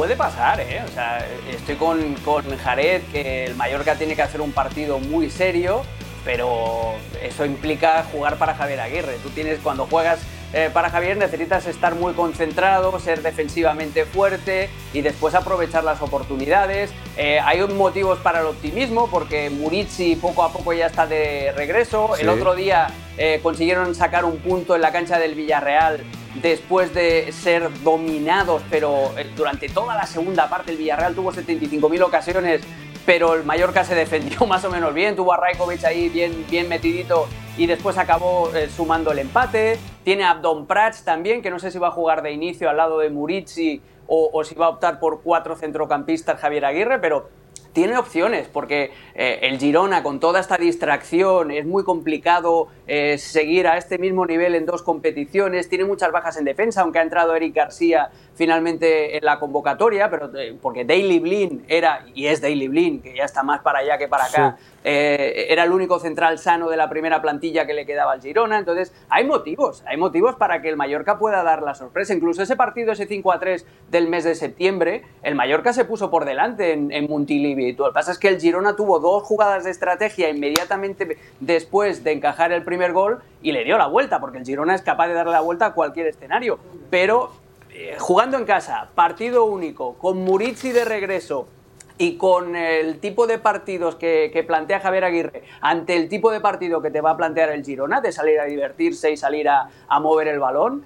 [0.04, 0.82] Puede pasar, ¿eh?
[0.86, 5.30] O sea, estoy con, con Jared que el Mallorca tiene que hacer un partido muy
[5.30, 5.80] serio,
[6.26, 9.16] pero eso implica jugar para Javier Aguirre.
[9.22, 10.18] Tú tienes, cuando juegas
[10.52, 16.92] eh, para Javier necesitas estar muy concentrado, ser defensivamente fuerte y después aprovechar las oportunidades.
[17.16, 22.14] Eh, hay motivos para el optimismo porque Murici poco a poco ya está de regreso.
[22.16, 27.32] El otro día eh, consiguieron sacar un punto en la cancha del Villarreal después de
[27.32, 32.62] ser dominados, pero eh, durante toda la segunda parte el Villarreal tuvo 75.000 ocasiones,
[33.06, 36.68] pero el Mallorca se defendió más o menos bien, tuvo a Rajkovic ahí bien, bien
[36.68, 39.78] metidito y después acabó eh, sumando el empate.
[40.02, 42.76] Tiene a Abdon Prats también, que no sé si va a jugar de inicio al
[42.76, 47.28] lado de Muritzi o, o si va a optar por cuatro centrocampistas Javier Aguirre, pero
[47.74, 53.66] tiene opciones, porque eh, el Girona con toda esta distracción es muy complicado eh, seguir
[53.66, 57.34] a este mismo nivel en dos competiciones, tiene muchas bajas en defensa, aunque ha entrado
[57.34, 62.68] Eric García finalmente en la convocatoria, pero eh, porque Daily Blin era, y es Daily
[62.68, 66.38] Blin, que ya está más para allá que para acá, eh, era el único central
[66.38, 68.58] sano de la primera plantilla que le quedaba al Girona.
[68.58, 72.14] Entonces, hay motivos, hay motivos para que el Mallorca pueda dar la sorpresa.
[72.14, 76.10] Incluso ese partido, ese 5 a 3 del mes de septiembre, el Mallorca se puso
[76.10, 77.72] por delante en, en Montilivi.
[77.72, 82.12] Lo que pasa es que el Girona tuvo dos jugadas de estrategia inmediatamente después de
[82.12, 85.14] encajar el primer gol y le dio la vuelta, porque el Girona es capaz de
[85.14, 86.58] darle la vuelta a cualquier escenario.
[86.90, 87.32] Pero
[87.70, 91.48] eh, jugando en casa, partido único, con Murizzi de regreso,
[91.96, 96.82] y con el tipo de partidos que, plantea Javier Aguirre, ante el tipo de partido
[96.82, 99.68] que te va a plantear el Girona, de salir a divertirse y salir a,
[100.00, 100.84] mover el balón,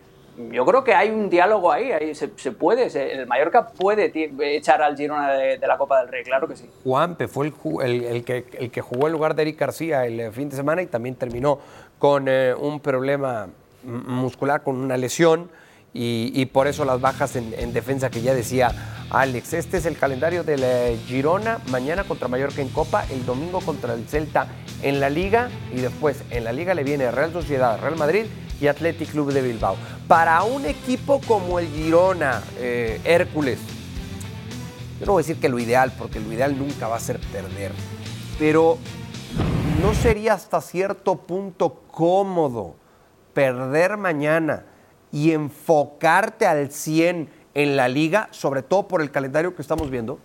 [0.53, 4.13] yo creo que hay un diálogo ahí, ahí se, puede, el Mallorca puede
[4.57, 6.71] echar al Girona de, la Copa del Rey, claro que sí.
[6.85, 10.49] Juanpe fue el, que, el que jugó en lugar de Eric García el eh, fin
[10.51, 11.59] de semana y también terminó
[11.99, 13.49] con eh, un problema
[13.83, 15.51] muscular, con una lesión
[15.95, 18.73] y, por eso las bajas en, defensa que ya decía
[19.11, 19.55] Alex.
[19.55, 23.95] Este es el calendario del eh, Girona, mañana contra Mallorca en Copa, el domingo contra
[23.95, 24.49] el Celta
[24.83, 28.27] en la Liga y después en la Liga le viene Real Sociedad, Real Madrid
[28.61, 29.77] y Athletic Club de Bilbao.
[30.07, 33.59] Para un equipo como el Girona, eh, Hércules,
[35.01, 37.19] yo no voy a decir que lo ideal, porque lo ideal nunca va a ser
[37.19, 37.73] perder,
[38.39, 38.79] pero
[39.81, 42.75] no sería hasta cierto punto cómodo
[43.33, 44.65] perder mañana
[45.13, 50.19] y enfocarte al 100 en la liga, sobre todo por el calendario que estamos viendo?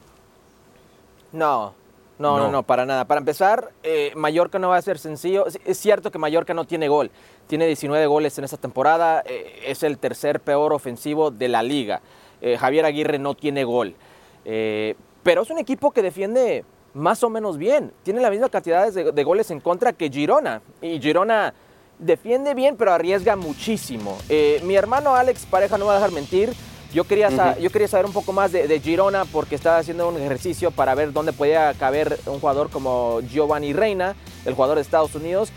[1.32, 1.74] No,
[2.19, 3.06] no, no, no, para nada.
[3.06, 5.46] Para empezar, eh, Mallorca no va a ser sencillo.
[5.65, 7.10] Es cierto que Mallorca no tiene gol.
[7.48, 9.24] Tiene 19 goles en esta temporada.
[9.26, 12.02] Eh, es el tercer peor ofensivo de la liga.
[12.41, 13.96] Eh, Javier Aguirre no tiene gol.
[14.43, 17.91] pero es un equipo que defiende más o menos bien.
[18.04, 20.62] Tiene la misma cantidad de, de goles en contra que Girona.
[20.82, 21.54] Y Girona
[21.99, 24.17] defiende bien, pero arriesga muchísimo.
[24.29, 26.53] Eh, mi hermano Alex Pareja no va a dejar mentir.
[26.93, 30.69] Yo quería, yo quería saber un poco más de, Girona porque estaba haciendo un ejercicio
[30.69, 35.49] para ver dónde podía caber un jugador como Giovanni Reina, el jugador de Estados Unidos,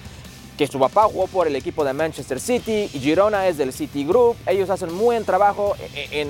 [0.57, 4.07] que su papá jugó por el equipo de Manchester City y Girona es del City
[4.07, 4.37] Group.
[4.47, 5.77] Ellos hacen muy buen trabajo
[6.11, 6.29] en,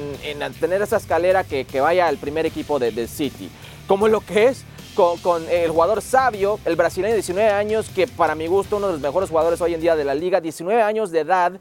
[0.58, 3.48] tener esa escalera que, vaya al primer equipo de, de City.
[3.86, 4.64] Como lo que es
[4.96, 8.94] con, el jugador Sabio, el brasileño de 19 años, que para mi gusto uno de
[8.94, 11.52] los mejores jugadores hoy en día de la liga, 19 años de edad.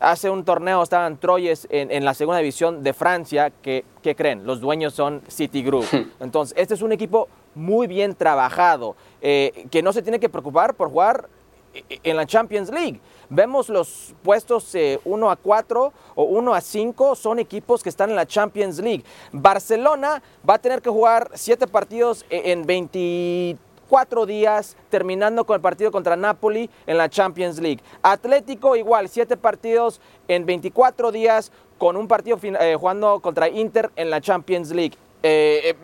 [0.00, 3.84] Hace un torneo estaban Troyes en, la segunda división de Francia, que,
[4.16, 4.46] creen?
[4.46, 5.86] Los dueños son City Group.
[6.20, 10.74] Entonces, este es un equipo muy bien trabajado, eh, que no se tiene que preocupar
[10.74, 11.28] por jugar
[11.74, 13.00] en la Champions League.
[13.30, 18.10] Vemos los puestos 1 eh, a 4 o 1 a 5 son equipos que están
[18.10, 19.04] en la Champions League.
[19.32, 25.60] Barcelona va a tener que jugar 7 partidos e, en 24 días, terminando con el
[25.60, 27.80] partido contra Napoli en la Champions League.
[28.02, 34.10] Atlético igual, 7 partidos en 24 días con un partido eh, jugando contra Inter en
[34.10, 34.96] la Champions League.
[35.22, 35.74] Eh,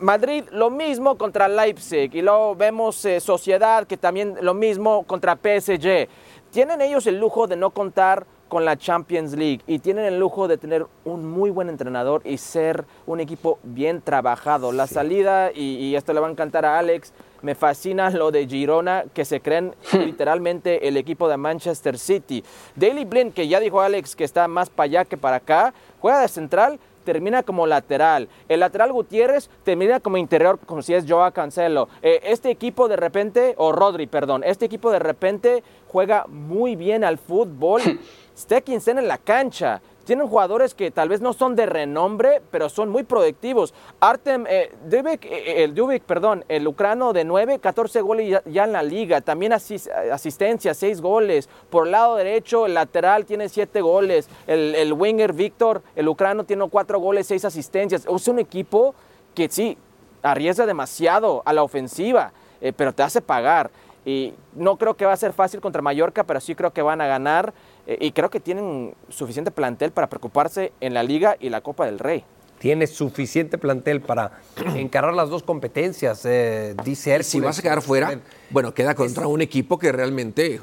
[0.00, 6.08] Madrid lo mismo contra Leipzig y luego vemos Sociedad que también lo mismo contra PSG.
[6.50, 10.48] Tienen ellos el lujo de no contar con la Champions League y tienen el lujo
[10.48, 14.72] de tener un muy buen entrenador y ser un equipo bien trabajado.
[14.72, 19.04] La salida, y, esto le va a encantar a Alex, me fascina lo de Girona,
[19.12, 22.44] que se creen literalmente el equipo de Manchester City.
[22.74, 26.20] Daily Blind, que ya dijo Alex que está más para allá que para acá, juega
[26.20, 28.28] de central termina como lateral.
[28.48, 31.88] El lateral Gutiérrez termina como interior, como si es Joa Cancelo.
[32.02, 37.04] Eh, este equipo de repente, o Rodri, perdón, este equipo de repente juega muy bien
[37.04, 37.80] al fútbol.
[38.36, 42.88] Esté en la cancha tienen jugadores que tal vez no son de renombre, pero son
[42.88, 43.74] muy productivos.
[44.00, 48.72] Artem eh, Dubik, eh, el Dubik, perdón, el ucrano de 9, 14 goles ya, en
[48.72, 51.48] la liga, también asistencia, 6 goles.
[51.68, 54.30] Por el lado derecho, el lateral tiene 7 goles.
[54.46, 58.06] El, winger Víctor, el ucrano, tiene 4 goles, 6 asistencias.
[58.06, 58.94] Es un equipo
[59.34, 59.76] que sí,
[60.22, 63.70] arriesga demasiado a la ofensiva, eh, pero te hace pagar.
[64.04, 67.00] Y no creo que va a ser fácil contra Mallorca, pero sí creo que van
[67.00, 67.52] a ganar.
[67.86, 71.86] Eh, y creo que tienen suficiente plantel para preocuparse en la Liga y la Copa
[71.86, 72.24] del Rey.
[72.58, 74.40] Tiene suficiente plantel para
[74.74, 77.26] encarar las dos competencias, eh, dice Hércules.
[77.26, 78.20] Si vas a quedar fuera,
[78.50, 80.60] bueno, queda contra un equipo que realmente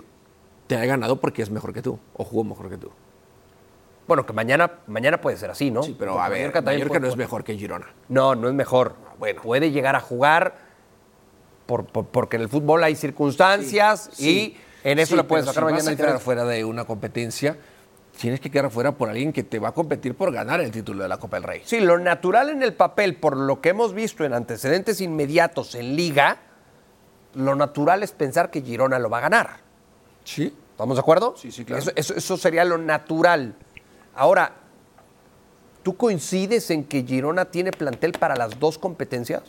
[0.68, 2.92] te ha ganado porque es mejor que tú o jugó mejor que tú.
[4.08, 5.84] Bueno, que mañana, mañana puede ser así, ¿no?
[5.84, 7.88] Sí, pero a ver, Mallorca, no es mejor que Girona.
[8.10, 8.96] No, no es mejor.
[9.18, 9.42] Bueno.
[9.42, 10.56] Puede llegar a jugar
[11.66, 15.92] porque en el fútbol hay circunstancias y en eso le puedes sacar mañana.
[15.92, 17.58] Si quedar fuera de una competencia,
[18.20, 21.04] tienes que quedar fuera por alguien que te va a competir por ganar el título
[21.04, 21.62] de la Copa del Rey.
[21.66, 25.96] Sí, lo natural en el papel, por lo que hemos visto en antecedentes inmediatos en
[25.96, 26.38] Liga,
[27.34, 29.58] lo natural es pensar que Girona lo va a ganar.
[30.24, 30.56] Sí.
[30.72, 31.36] ¿Estamos de acuerdo?
[31.38, 31.84] Sí, sí, claro.
[31.96, 33.56] Eso, sería lo natural.
[34.16, 34.54] Ahora,
[35.82, 39.44] ¿tú coincides en que Girona tiene plantel para las dos competencias?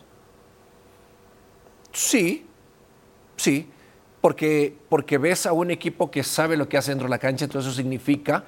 [1.92, 2.47] Sí,
[3.37, 3.70] sí
[4.25, 7.45] porque, porque ves a un equipo que sabe lo que hace dentro de la cancha,
[7.45, 8.47] entonces eso significa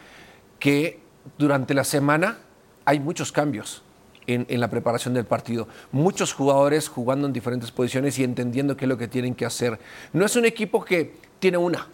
[0.59, 1.01] que
[1.37, 2.39] durante la semana
[2.87, 3.83] hay muchos cambios.
[4.27, 5.69] En, la preparación del partido.
[5.93, 9.79] Muchos jugadores jugando en diferentes posiciones y entendiendo qué es lo que tienen que hacer.
[10.15, 11.87] No es un equipo que tiene una.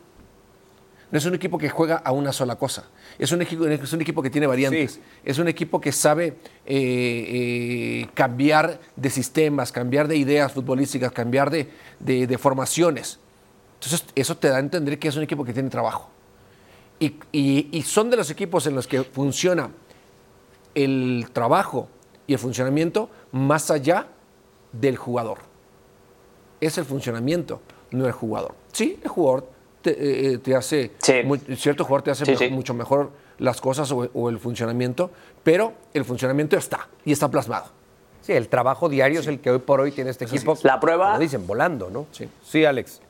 [1.10, 2.88] no es un equipo que juega a una sola cosa.
[3.18, 5.00] Es un equipo, es un equipo que tiene variantes.
[5.24, 11.50] Es un equipo que sabe eh, eh, cambiar de sistemas, cambiar de ideas futbolísticas, cambiar
[11.50, 11.68] de,
[11.98, 13.18] de, formaciones.
[13.82, 16.08] Entonces, eso te da a entender que es un equipo que tiene trabajo.
[17.00, 19.70] Y, y son de los equipos en los que funciona
[20.74, 21.88] el trabajo
[22.26, 24.06] y el funcionamiento más allá
[24.72, 25.38] del jugador.
[26.60, 28.54] Es el funcionamiento, no el jugador.
[28.72, 29.48] Sí, el jugador
[29.82, 30.92] te, eh, hace,
[31.56, 35.10] cierto jugador te hace mucho mejor las cosas o, el funcionamiento,
[35.42, 37.66] pero el funcionamiento está y está plasmado.
[38.20, 40.56] Sí, el trabajo diario es el que hoy por hoy tiene este equipo.
[40.62, 41.14] La prueba.
[41.14, 42.06] Lo dicen volando, ¿no?
[42.12, 43.00] Sí, sí Alex.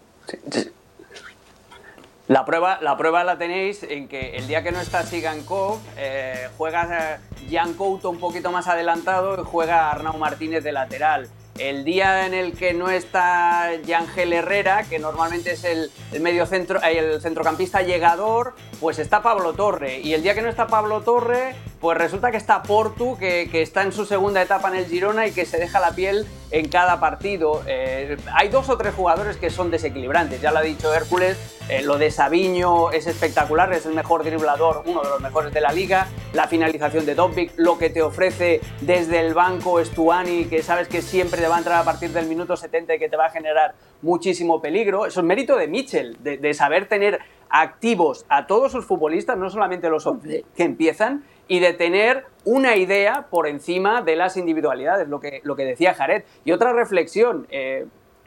[2.28, 6.48] La prueba, la prueba la tenéis en que el día que no está Sigankov, eh,
[6.56, 11.28] juega Jan Couto un poquito más adelantado y juega Arnau Martínez de lateral.
[11.58, 16.82] El día en el que no está Yangel Herrera, que normalmente es el, medio centro,
[16.82, 19.98] eh, el centrocampista llegador, pues está Pablo Torre.
[19.98, 23.82] Y el día que no está Pablo Torre, pues resulta que está Portu, que, está
[23.82, 27.00] en su segunda etapa en el Girona y que se deja la piel en cada
[27.00, 27.64] partido.
[27.66, 31.36] Eh, hay dos o tres jugadores que son desequilibrantes, ya lo ha dicho Hércules.
[31.68, 35.60] Eh, lo de Sabiño es espectacular, es el mejor driblador, uno de los mejores de
[35.60, 36.06] la liga.
[36.34, 41.02] La finalización de Dobbik, lo que te ofrece desde el banco Stuani, que sabes que
[41.02, 43.30] siempre te va a entrar a partir del minuto 70 y que te va a
[43.30, 45.06] generar muchísimo peligro.
[45.06, 47.18] Eso es mérito de Mitchell, de, saber tener
[47.50, 50.08] activos a todos sus futbolistas, no solamente los
[50.54, 55.54] que empiezan, y de tener una idea por encima de las individualidades, lo que, lo
[55.54, 56.24] que decía Jared.
[56.46, 57.84] Y otra reflexión, eh,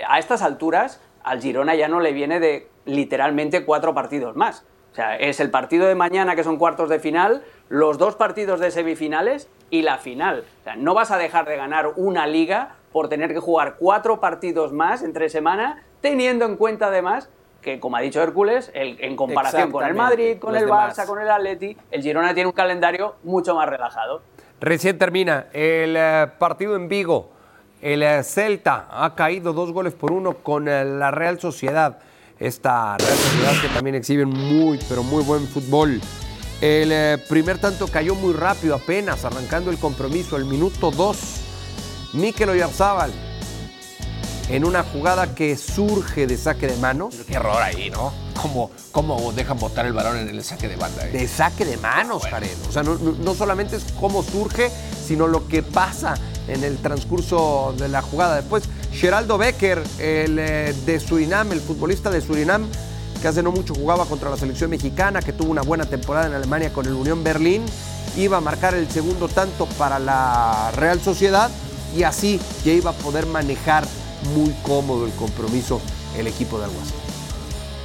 [0.07, 4.63] a estas alturas al Girona ya no le viene de literalmente cuatro partidos más.
[4.91, 8.59] O sea, es el partido de mañana, que son cuartos de final, los dos partidos
[8.59, 10.45] de semifinales y la final.
[10.61, 14.19] O sea, no vas a dejar de ganar una liga por tener que jugar cuatro
[14.19, 17.31] partidos más entre semana, teniendo en cuenta además
[17.65, 21.29] que, como ha dicho Hércules, en comparación con el Madrid, con el Barça, con el
[21.29, 24.21] Atleti, el Girona tiene un calendario mucho más relajado.
[24.61, 27.31] Recién termina el eh, partido en Vigo.
[27.81, 31.97] El eh, Celta ha caído dos goles por uno con eh, la Real Sociedad.
[32.39, 35.99] Esta Real Sociedad que también exhibe muy, pero muy buen fútbol.
[36.61, 40.37] El primer tanto cayó muy rápido, apenas arrancando el compromiso.
[40.37, 43.11] El minuto 2, Mikel Oyarzábal
[44.49, 47.15] en una jugada que surge de saque de manos.
[47.27, 48.13] qué error ahí, ¿no?
[48.41, 51.05] ¿Cómo, cómo dejan botar el balón en el saque de banda?
[51.05, 52.55] De saque de manos, Jared.
[52.69, 54.69] O sea, no, no, solamente es cómo surge,
[55.05, 56.15] sino lo que pasa
[56.47, 58.35] en el transcurso de la jugada.
[58.35, 62.67] Después, Geraldo Becker, el eh, de Surinam, el futbolista de Surinam,
[63.21, 66.33] que hace no mucho jugaba contra la selección mexicana, que tuvo una buena temporada en
[66.33, 67.63] Alemania con el Unión Berlín,
[68.15, 71.49] iba a marcar el segundo tanto para la Real Sociedad
[71.95, 73.85] y así ya iba a poder manejar
[74.25, 75.81] muy cómodo el compromiso
[76.17, 76.95] el equipo de Alguacil.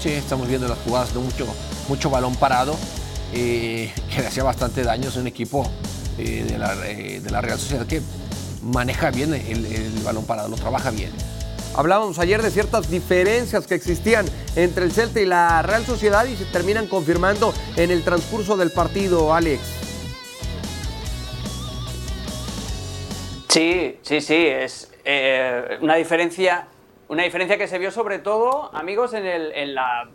[0.01, 1.47] Sí, estamos viendo las jugadas de mucho,
[1.89, 2.77] mucho balón parado,
[3.33, 5.69] eh, que le hacía bastante daño a un equipo
[6.19, 8.01] eh, de, la, de la Real Sociedad que
[8.63, 11.11] maneja bien el, balón parado, lo trabaja bien.
[11.75, 14.27] Hablábamos ayer de ciertas diferencias que existían
[14.57, 18.73] entre el Celta y la Real Sociedad y se terminan confirmando en el transcurso del
[18.73, 19.61] partido, Alex.
[23.49, 26.69] Sí, sí, sí, es eh, una diferencia,
[27.09, 30.09] una diferencia que se vio sobre todo, amigos, en, la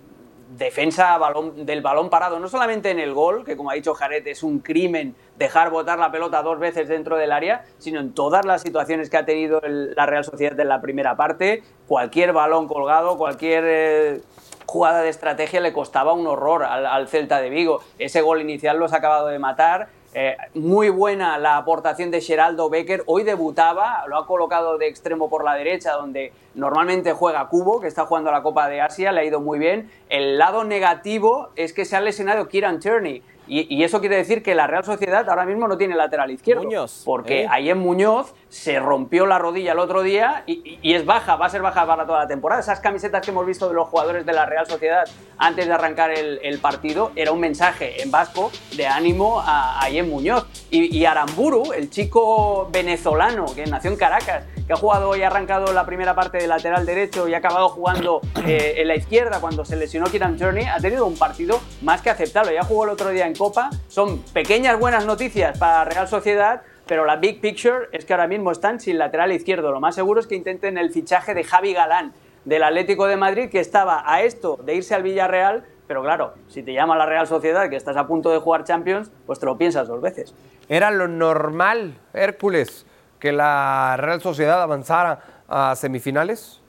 [0.58, 1.19] defensa
[1.55, 4.60] del balón parado, no solamente en el gol, que como ha dicho Jared es un
[4.60, 9.10] crimen dejar botar la pelota dos veces dentro del área, sino en todas las situaciones
[9.10, 14.21] que ha tenido la Real Sociedad en la primera parte, cualquier balón colgado, cualquier eh,
[14.65, 17.81] jugada de estrategia le costaba un horror al, Celta de Vigo.
[17.99, 19.89] Ese gol inicial lo ha acabado de matar.
[20.17, 23.04] Eh, muy buena la aportación de Geraldo Becker.
[23.06, 27.88] Hoy debutaba, lo ha colocado de extremo por la derecha, donde normalmente juega Cubo, que
[27.88, 29.91] está jugando la Copa de Asia, le ha ido muy bien.
[30.08, 34.55] El lado negativo es que se ha lesionado Kieran Turney y, eso quiere decir que
[34.55, 36.63] la Real Sociedad ahora mismo no tiene lateral izquierdo.
[36.63, 37.03] Muñoz.
[37.05, 37.47] Porque ¿eh?
[37.49, 41.49] ahí en Muñoz se rompió la rodilla el otro día y, es baja, va a
[41.49, 42.62] ser baja para toda la temporada.
[42.62, 45.03] Esas camisetas que hemos visto de los jugadores de la Real Sociedad
[45.38, 50.45] antes de arrancar el, partido era un mensaje en vasco de ánimo a, a Muñoz.
[50.71, 55.27] Y, y Aramburu, el chico venezolano que nació en Caracas, que ha jugado y ha
[55.27, 59.39] arrancado la primera parte de lateral derecho y ha acabado jugando eh, en la izquierda
[59.39, 62.53] cuando se lesionó Kieran Journey, ha tenido un partido más que aceptable.
[62.53, 63.69] Ya jugó el otro día en Copa.
[63.87, 68.51] Son pequeñas buenas noticias para Real Sociedad, pero la big picture es que ahora mismo
[68.51, 69.71] están sin lateral izquierdo.
[69.71, 72.13] Lo más seguro es que intenten el fichaje de Javi Galán
[72.45, 76.63] del Atlético de Madrid, que estaba a esto de irse al Villarreal, pero claro, si
[76.63, 79.57] te llama la Real Sociedad, que estás a punto de jugar Champions, pues te lo
[79.57, 80.33] piensas dos veces.
[80.69, 82.86] Era lo normal, Hércules,
[83.19, 86.61] que la Real Sociedad avanzara a semifinales?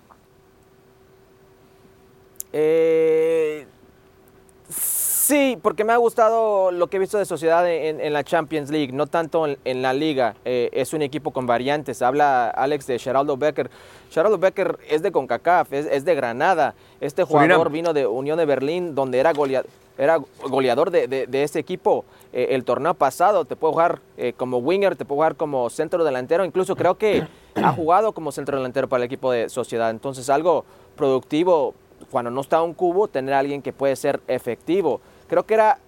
[2.53, 3.67] Eh,
[5.27, 8.93] Sí, porque me ha gustado lo que he visto de Sociedad en, la Champions League,
[8.93, 10.37] no tanto en, la liga.
[10.45, 12.01] Eh, es un equipo con variantes.
[12.01, 13.69] Habla Alex de Geraldo Becker.
[14.09, 16.77] Geraldo Becker es de CONCACAF, es, de Granada.
[17.01, 19.69] Este jugador vino de Unión de Berlín, donde era goleador,
[19.99, 23.45] era goleador de, ese equipo eh, el torneo pasado.
[23.47, 26.45] Te puede jugar eh, como winger, te puede jugar como centro delantero.
[26.45, 29.91] Incluso creo que ha jugado como centro delantero para el equipo de Sociedad.
[29.91, 30.65] Entonces, algo
[30.95, 31.75] productivo
[32.13, 35.01] cuando no está un cubo, tener a alguien que puede ser efectivo.
[35.29, 35.79] Creo que era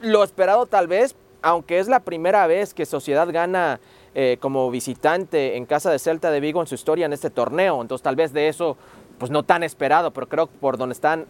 [0.00, 3.80] lo esperado tal vez, aunque es la primera vez que Sociedad gana
[4.14, 7.80] eh, como visitante en casa de Celta de Vigo en su historia en este torneo.
[7.80, 8.76] Entonces tal vez de eso,
[9.18, 11.26] pues no tan esperado, pero creo que por donde están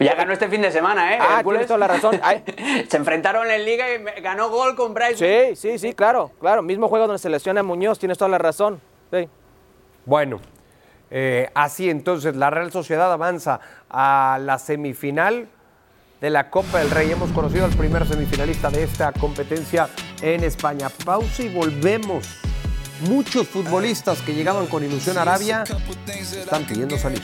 [0.00, 1.18] ya ganó este fin de semana, ¿eh?
[1.20, 2.20] Ah, tienes toda la razón.
[2.88, 5.54] se enfrentaron en Liga y ganó gol con Bryce.
[5.54, 6.62] Sí, sí, sí, claro, claro.
[6.62, 8.80] Mismo juego donde se lesiona Muñoz, tienes toda la razón.
[9.10, 9.28] Sí.
[10.04, 10.40] Bueno,
[11.10, 13.60] eh, así entonces la Real Sociedad avanza
[13.90, 15.48] a la semifinal
[16.20, 17.10] de la Copa del Rey.
[17.10, 19.88] Hemos conocido al primer semifinalista de esta competencia
[20.22, 20.88] en España.
[20.88, 22.26] Pausa y volvemos.
[23.08, 25.64] Muchos futbolistas que llegaban con ilusión a Arabia
[26.36, 27.22] están pidiendo salir.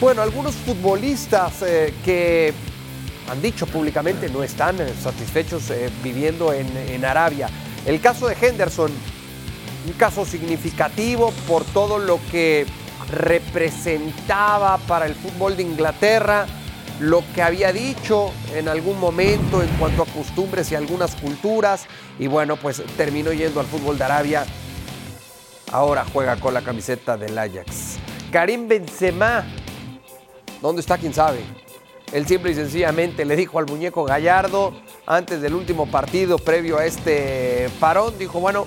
[0.00, 2.52] Bueno, algunos futbolistas eh, que
[3.28, 7.48] han dicho públicamente no están eh, satisfechos eh, viviendo en, Arabia.
[7.86, 8.90] El caso de Henderson,
[9.86, 12.66] un caso significativo por todo lo que
[13.10, 16.46] representaba para el fútbol de Inglaterra,
[17.00, 21.86] lo que había dicho en algún momento en cuanto a costumbres y algunas culturas,
[22.18, 24.46] y bueno, pues terminó yendo al fútbol de Arabia.
[25.72, 27.96] Ahora juega con la camiseta del Ajax.
[28.30, 29.44] Karim Benzema
[30.64, 30.96] ¿Dónde está?
[30.96, 31.40] ¿Quién sabe?
[32.14, 34.72] Él simple y sencillamente le dijo al muñeco Gallardo
[35.04, 38.66] antes del último partido previo a este parón, dijo, bueno,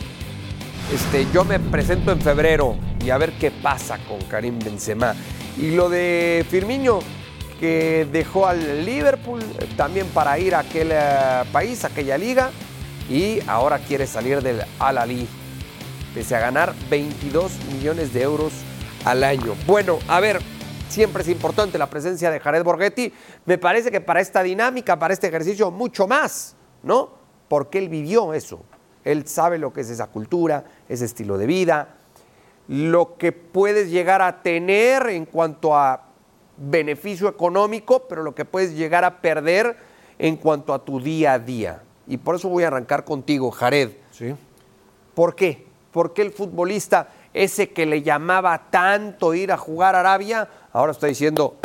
[0.94, 5.16] este, yo me presento en febrero y a ver qué pasa con Karim Benzema.
[5.58, 7.00] Y lo de Firmino,
[7.58, 12.52] que dejó al Liverpool eh, también para ir a aquel eh, país, a aquella liga,
[13.10, 15.26] y ahora quiere salir del Al-Ali,
[16.14, 18.52] pese a ganar 22 millones de euros
[19.06, 19.56] al año.
[19.66, 20.42] Bueno, a ver,
[20.90, 23.14] siempre es importante la presencia de Jared Borghetti.
[23.46, 27.12] Me parece que para esta dinámica, para este ejercicio, mucho más, ¿no?
[27.48, 28.64] Porque él vivió eso.
[29.04, 31.96] Él sabe lo que es esa cultura, ese estilo de vida,
[32.68, 36.08] lo que puedes llegar a tener en cuanto a
[36.58, 39.78] beneficio económico, pero lo que puedes llegar a perder
[40.20, 41.84] en cuanto a tu día a día.
[42.08, 43.92] Y por eso voy a arrancar contigo, Jared.
[44.12, 44.36] Sí.
[45.14, 45.68] ¿Por qué?
[45.92, 47.10] ¿Por qué el futbolista
[47.44, 51.58] ese que le llamaba tanto ir a jugar a Arabia, ahora está diciendo,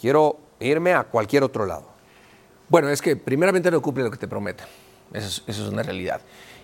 [0.00, 1.86] quiero irme a cualquier otro lado.
[2.68, 4.66] Bueno, es que primeramente no cumple lo que te prometen.
[5.12, 6.20] Eso es, una realidad.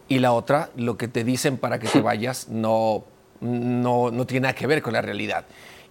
[0.08, 3.04] Y la otra, lo que te dicen para que te vayas no,
[3.40, 5.44] no, no tiene nada que ver con la realidad.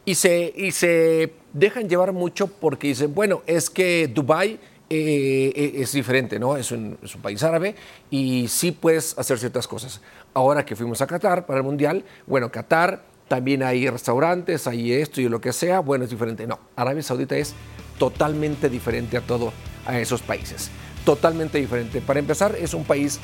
[0.05, 4.59] Y se, y se dejan llevar mucho porque dicen, bueno, es que Dubái
[4.91, 6.57] eh, eh, es diferente, ¿no?
[6.57, 7.75] Es un, país árabe
[8.09, 10.01] y sí puedes hacer ciertas cosas.
[10.33, 15.21] Ahora que fuimos a Qatar para el Mundial, bueno, Qatar también hay restaurantes, hay esto
[15.21, 16.47] y lo que sea, bueno, es diferente.
[16.47, 17.53] No, Arabia Saudita es
[17.99, 19.53] totalmente diferente a todo,
[19.85, 20.71] a esos países.
[21.05, 22.01] Totalmente diferente.
[22.01, 23.19] Para empezar, es un país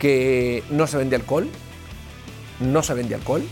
[0.00, 1.48] que no se vende alcohol,
[2.58, 3.42] no se vende alcohol.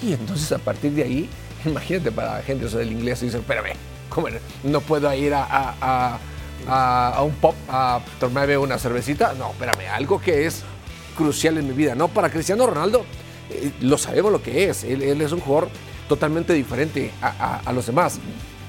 [0.00, 1.28] Y entonces a partir de ahí,
[1.64, 3.72] imagínate para la gente, eso del inglés, dice, espérame,
[4.08, 4.28] ¿cómo
[4.62, 6.18] no puedo ir a,
[6.66, 9.34] un pop a tomarme una cervecita.
[9.34, 10.62] No, espérame, algo que es
[11.16, 11.94] crucial en mi vida.
[11.94, 13.04] No, para Cristiano Ronaldo
[13.50, 14.84] eh, lo sabemos lo que es.
[14.84, 15.68] Él, es un jugador
[16.08, 18.18] totalmente diferente a, los demás.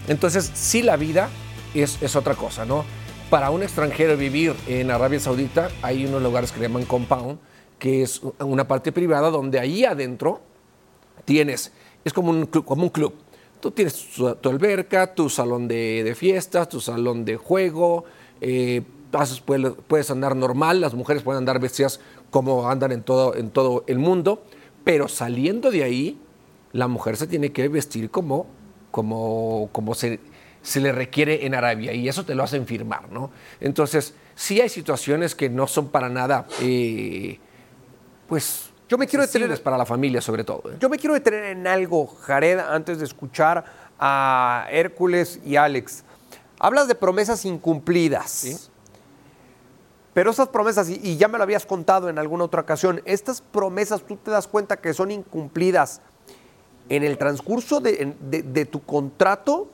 [0.08, 1.30] Entonces, sí, la vida
[1.74, 2.86] es, es, otra cosa, ¿no?
[3.30, 7.40] Para un extranjero vivir en Arabia Saudita, hay unos lugares que llaman compound,
[7.80, 10.42] que es una parte privada donde ahí adentro
[11.26, 11.72] tienes,
[12.06, 13.14] es como un, como un club
[13.64, 18.04] Tú tienes tu, alberca, tu salón de, fiestas, tu salón de juego,
[18.42, 18.82] eh,
[19.88, 24.00] puedes, andar normal, las mujeres pueden andar vestidas como andan en todo, en todo el
[24.00, 24.44] mundo,
[24.84, 26.20] pero saliendo de ahí,
[26.74, 28.48] la mujer se tiene que vestir como,
[28.92, 30.20] como, como se,
[30.62, 33.32] se le requiere en Arabia y eso te lo hacen firmar, ¿no?
[33.62, 37.40] Entonces, sí hay situaciones que no son para nada, eh,
[38.28, 39.62] pues yo me quiero detener.
[39.62, 40.72] para la familia, sobre todo.
[40.72, 40.78] ¿eh?
[40.80, 43.66] Yo me quiero detener en algo, Jared, antes de escuchar
[44.00, 46.04] a Hércules y Alex.
[46.60, 48.30] Hablas de promesas incumplidas.
[48.32, 48.58] ¿Sí?
[50.14, 54.04] Pero esas promesas, y ya me lo habías contado en alguna otra ocasión, estas promesas
[54.04, 56.02] tú te das cuenta que son incumplidas
[56.90, 59.72] en el transcurso de, de tu contrato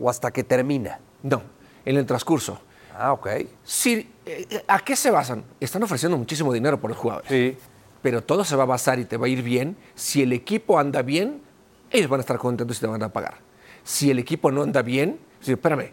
[0.00, 1.00] o hasta que termina.
[1.22, 1.42] No,
[1.84, 2.58] en el transcurso.
[2.98, 3.28] Ah, ok.
[3.64, 5.44] Si eh, ¿A qué se basan?
[5.60, 7.28] Están ofreciendo muchísimo dinero por los jugadores.
[7.30, 7.56] Sí.
[8.02, 9.76] Pero todo se va a basar y te va a ir bien.
[9.94, 11.42] Si el equipo anda bien,
[11.90, 13.38] ellos van a estar contentos y te van a pagar.
[13.82, 15.92] Si el equipo no anda bien, si espérame,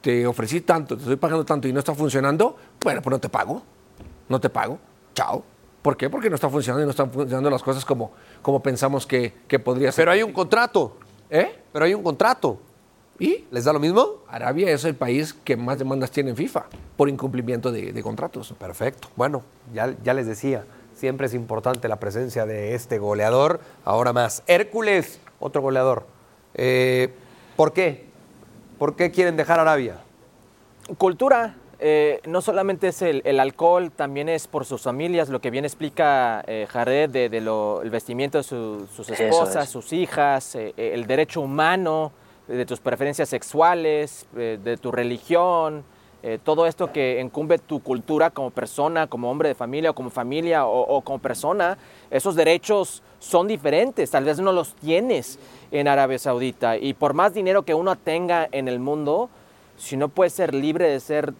[0.00, 3.28] te ofrecí tanto, te estoy pagando tanto y no está funcionando, bueno, pues no te
[3.28, 3.62] pago.
[4.28, 4.78] No te pago.
[5.14, 5.42] Chao.
[5.80, 6.08] ¿Por qué?
[6.08, 8.12] Porque no está funcionando y no están funcionando las cosas como,
[8.42, 10.02] como pensamos que, que podría ser.
[10.02, 10.96] Pero hay un contrato.
[11.30, 11.62] ¿Eh?
[11.72, 12.58] Pero hay un contrato.
[13.18, 13.44] ¿Y?
[13.50, 14.24] ¿Les da lo mismo?
[14.28, 16.66] Arabia es el país que más demandas tiene en FIFA
[16.96, 18.54] por incumplimiento de, de contratos.
[18.58, 19.08] Perfecto.
[19.14, 20.64] Bueno, ya, ya les decía,
[20.94, 23.60] siempre es importante la presencia de este goleador.
[23.84, 24.42] Ahora más.
[24.46, 26.06] Hércules, otro goleador.
[26.54, 27.12] Eh,
[27.56, 28.04] ¿Por qué?
[28.78, 29.98] ¿Por qué quieren dejar Arabia?
[30.98, 31.56] Cultura.
[31.80, 35.64] eh, no solamente es el, el alcohol, también es por sus familias, lo que bien
[35.64, 39.70] explica eh, Jared de, de lo- el vestimiento de su- sus esposas, es.
[39.70, 42.12] sus hijas, eh, eh, el derecho humano,
[42.48, 45.82] de tus preferencias sexuales, eh, de tu religión,
[46.26, 50.08] eh, todo esto que incumbe tu cultura como persona, como hombre de familia o como
[50.08, 51.76] familia o, como persona,
[52.10, 55.38] esos derechos son diferentes, tal vez no los tienes
[55.70, 59.28] en Arabia Saudita y por más dinero que uno tenga en el mundo,
[59.76, 61.34] si no puedes ser libre de ser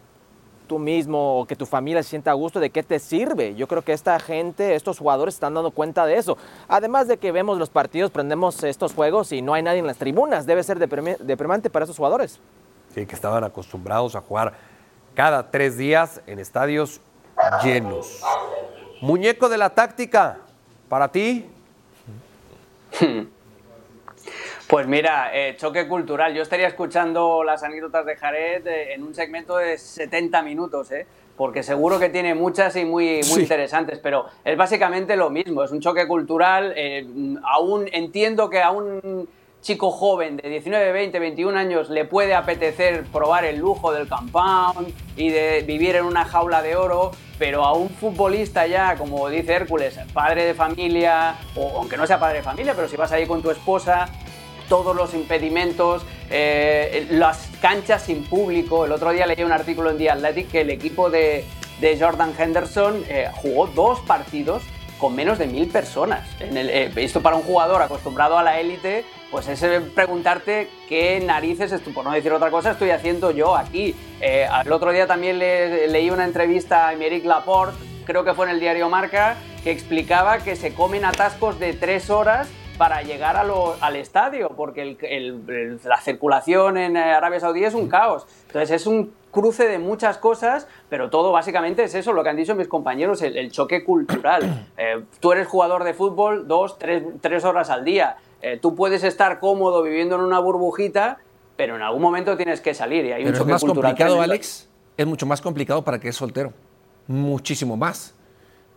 [0.67, 3.55] tú mismo o que tu familia se sienta a gusto, ¿de qué te sirve?
[3.55, 6.37] Yo creo que esta gente, estos jugadores están dando cuenta de eso.
[6.69, 9.97] Además de que vemos los partidos, prendemos estos juegos y no hay nadie en las
[9.97, 12.39] tribunas, debe ser deprimante para esos jugadores.
[12.95, 14.74] Sí, que estaban acostumbrados a jugar
[15.15, 17.01] cada tres días en estadios
[17.63, 18.21] llenos.
[19.01, 20.39] Muñeco de la táctica,
[20.89, 21.47] para ti.
[24.67, 26.33] Pues mira, eh, choque cultural.
[26.35, 31.07] Yo estaría escuchando las anécdotas de Jared eh, en un segmento de 70 minutos, ¿eh?
[31.37, 33.41] porque seguro que tiene muchas y muy, muy Sí.
[33.43, 36.73] interesantes, pero es básicamente lo mismo, es un choque cultural.
[36.77, 37.07] eh,
[37.45, 39.29] aún entiendo que a un
[39.65, 44.93] chico joven de 19, 20, 21 años le puede apetecer probar el lujo del compound
[45.17, 49.55] y de vivir en una jaula de oro, pero a un futbolista ya, como dice
[49.55, 53.27] Hércules, padre de familia, o aunque no sea padre de familia, pero si vas ahí
[53.27, 54.07] con tu esposa,
[54.69, 58.85] todos los impedimentos, eh, las canchas sin público.
[58.85, 61.43] El otro día leí un artículo en The Athletic que el equipo de,
[61.81, 64.63] de Jordan Henderson eh, jugó dos partidos
[64.99, 66.27] con menos de mil personas.
[66.41, 69.05] En el- eh, esto para un jugador acostumbrado a la élite,
[69.35, 73.93] pues es eh, preguntarte qué narices, por no decir otra cosa, estoy haciendo yo aquí.
[74.21, 77.75] Eh, el otro día también le- leí una entrevista a Emerick Laporte,
[78.07, 82.11] creo que fue en el diario Marca, que explicaba que se comen atascos de tres
[82.11, 84.97] horas para llegar al estadio, porque
[85.85, 88.29] la circulación en eh, Arabia Saudí es un caos.
[88.47, 92.37] Entonces es un cruce de muchas cosas, pero todo básicamente es eso, lo que han
[92.37, 94.69] dicho mis compañeros, el, el choque cultural.
[94.77, 98.17] Eh, tú eres jugador de fútbol dos, tres, tres horas al día.
[98.47, 101.19] Eh, tú puedes estar cómodo viviendo en una burbujita,
[101.57, 103.91] pero en algún momento tienes que salir y hay un Pero es choque más cultural.
[103.93, 104.33] complicado, tremendo.
[104.35, 104.69] Alex.
[104.99, 106.53] Es mucho más complicado para que es soltero.
[107.07, 108.15] Muchísimo más.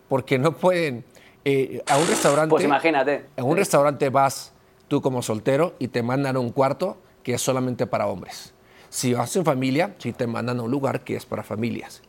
[0.08, 1.04] Porque no pueden.
[1.44, 2.50] eh, a un restaurante.
[2.50, 3.26] Pues imagínate.
[3.38, 4.54] A un restaurante vas
[4.88, 8.54] tú como soltero y te mandan a un cuarto que es solamente para hombres.
[8.90, 12.02] Si vas en familia, sí te mandan a un lugar que es para familias.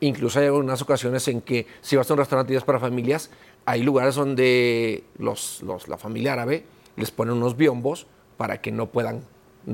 [0.00, 3.30] Incluso hay algunas ocasiones en que si vas a un restaurante y es para familias,
[3.66, 6.64] hay lugares donde los, los- la familia árabe
[6.96, 9.22] les ponen unos biombos para que no puedan,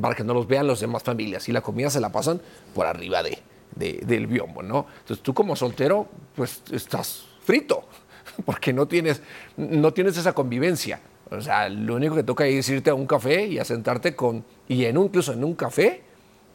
[0.01, 1.49] para que no los vean los demás familias.
[1.49, 2.41] Y la comida se la pasan
[2.75, 3.39] por arriba de,
[3.75, 4.87] de- del biombo, ¿no?
[5.01, 7.85] Entonces tú como soltero, pues estás frito,
[8.45, 9.23] porque no tienes,
[9.57, 11.01] no tienes esa convivencia.
[11.31, 14.45] O sea, lo único que toca es irte a un café y a sentarte con,
[14.67, 16.03] y en un, incluso en un café,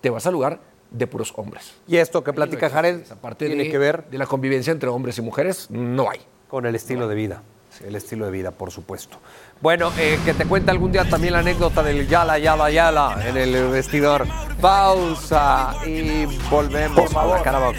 [0.01, 0.59] te vas al lugar
[0.91, 1.73] de puros hombres.
[1.87, 3.01] Y esto que platica Jared
[3.37, 6.19] tiene de- que ver de la convivencia entre hombres y mujeres, no hay.
[6.49, 7.41] con el estilo de vida.
[7.83, 9.17] El estilo de vida, por supuesto.
[9.61, 13.37] Bueno, eh, que te cuente algún día también la anécdota del yala, yala, yala en
[13.37, 14.25] el vestidor.
[14.61, 17.73] Pausa y volvemos a la Carabao.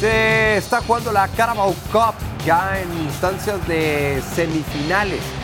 [0.00, 5.41] Se está jugando la Carabao Cup ya en instancias de semifinales.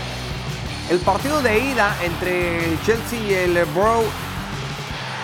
[0.90, 4.06] El partido de ida entre el Chelsea y el Borough,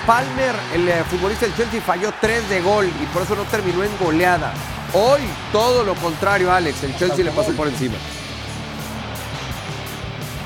[0.07, 3.83] Palmer, el eh, futbolista del Chelsea, falló 3 de gol y por eso no terminó
[3.83, 4.53] en goleada.
[4.93, 6.83] Hoy todo lo contrario, Alex.
[6.85, 7.95] El Chelsea le pasó por encima.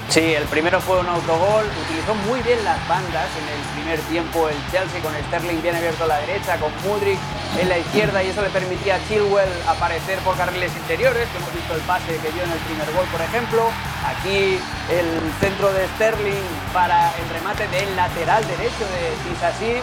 [0.09, 4.49] Sí, el primero fue un autogol, utilizó muy bien las bandas en el primer tiempo
[4.49, 7.19] el Chelsea con Sterling bien abierto a la derecha, con Mudrik
[7.61, 11.53] en la izquierda y eso le permitía a Chilwell aparecer por carriles interiores, que hemos
[11.53, 13.69] visto el pase que dio en el primer gol, por ejemplo.
[14.09, 15.09] Aquí el
[15.41, 19.77] centro de Sterling para el remate del lateral derecho de Tisasí.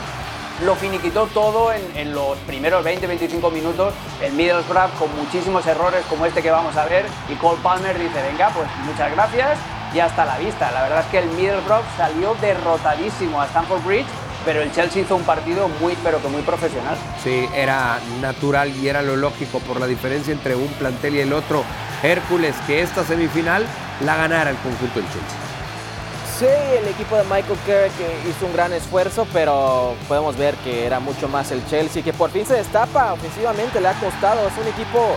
[0.66, 3.94] lo finiquitó todo en, los primeros 20-25 minutos.
[4.24, 7.06] El Middlesbrough con muchísimos errores como este que vamos a ver.
[7.30, 10.72] Y Cole Palmer dice, venga, pues muchas gracias y hasta la vista.
[10.72, 14.08] La verdad es que el Middlesbrough salió derrotadísimo a Stamford Bridge
[14.46, 16.96] pero el Chelsea hizo un partido muy, pero que muy profesional.
[17.24, 21.34] Sí, era natural y era lo lógico por la diferencia entre un plantel y el
[21.34, 21.64] otro.
[22.04, 23.66] Hércules, que esta semifinal
[24.06, 25.46] la ganara el conjunto del Chelsea.
[26.38, 27.90] Sí, el equipo de Michael Kerr
[28.30, 32.30] hizo un gran esfuerzo, pero podemos ver que era mucho más el Chelsea, que por
[32.30, 34.46] fin se destapa ofensivamente, le ha costado.
[34.48, 35.16] Es un equipo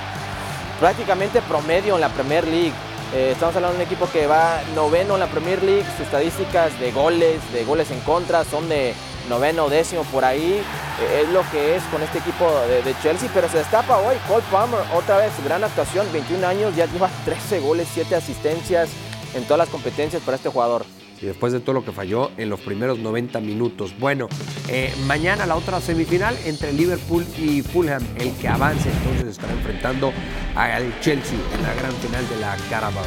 [0.80, 2.72] prácticamente promedio en la Premier League.
[3.14, 6.78] Eh, estamos hablando de un equipo que va noveno en la Premier League, sus estadísticas
[6.78, 8.92] de goles, de goles en contra son de
[9.30, 10.60] noveno, décimo por ahí.
[11.00, 12.44] Eh, es lo que es con este equipo
[12.84, 14.16] de, Chelsea, pero se destapa hoy.
[14.28, 18.90] Cole Palmer, otra vez, gran actuación, 21 años, ya lleva 13 goles, 7 asistencias
[19.34, 20.84] en todas las competencias para este jugador.
[21.20, 23.94] Y después de todo lo que falló en los primeros 90 minutos.
[23.98, 24.28] Bueno,
[24.68, 28.02] eh, mañana la otra semifinal entre Liverpool y Fulham.
[28.16, 30.12] El que avance entonces estará enfrentando
[30.54, 33.04] al Chelsea en la gran final de la Carabao.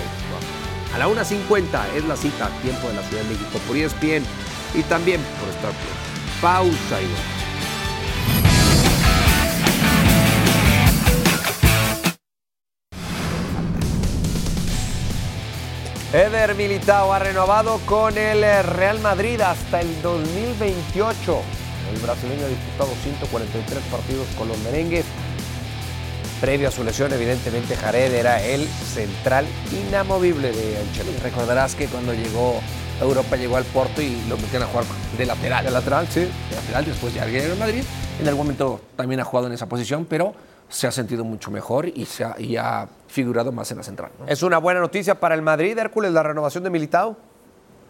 [0.94, 4.24] A la 1.50 es la cita, tiempo de la Ciudad de México por ESPN
[4.74, 6.42] y también por Star Plus.
[6.42, 7.41] Pausa y
[16.14, 21.42] Eder Militao ha renovado con el Real Madrid hasta el 2028.
[21.94, 25.06] El brasileño ha disputado 143 partidos con los merengues.
[26.42, 29.46] Previo a su lesión, evidentemente Jared era el central
[29.88, 31.18] inamovible de Ancelotti.
[31.24, 32.60] Recordarás que cuando llegó
[33.00, 34.84] Europa llegó al Porto y lo metieron a jugar
[35.18, 35.64] de lateral.
[35.64, 36.20] De lateral, sí.
[36.20, 37.84] De lateral, después ya en Madrid.
[38.20, 40.34] En algún momento también ha jugado en esa posición, pero
[40.72, 44.12] se ha sentido mucho mejor y, se ha, figurado más en la central.
[44.26, 47.18] Es una buena noticia para el Madrid, Hércules, la renovación de Militao.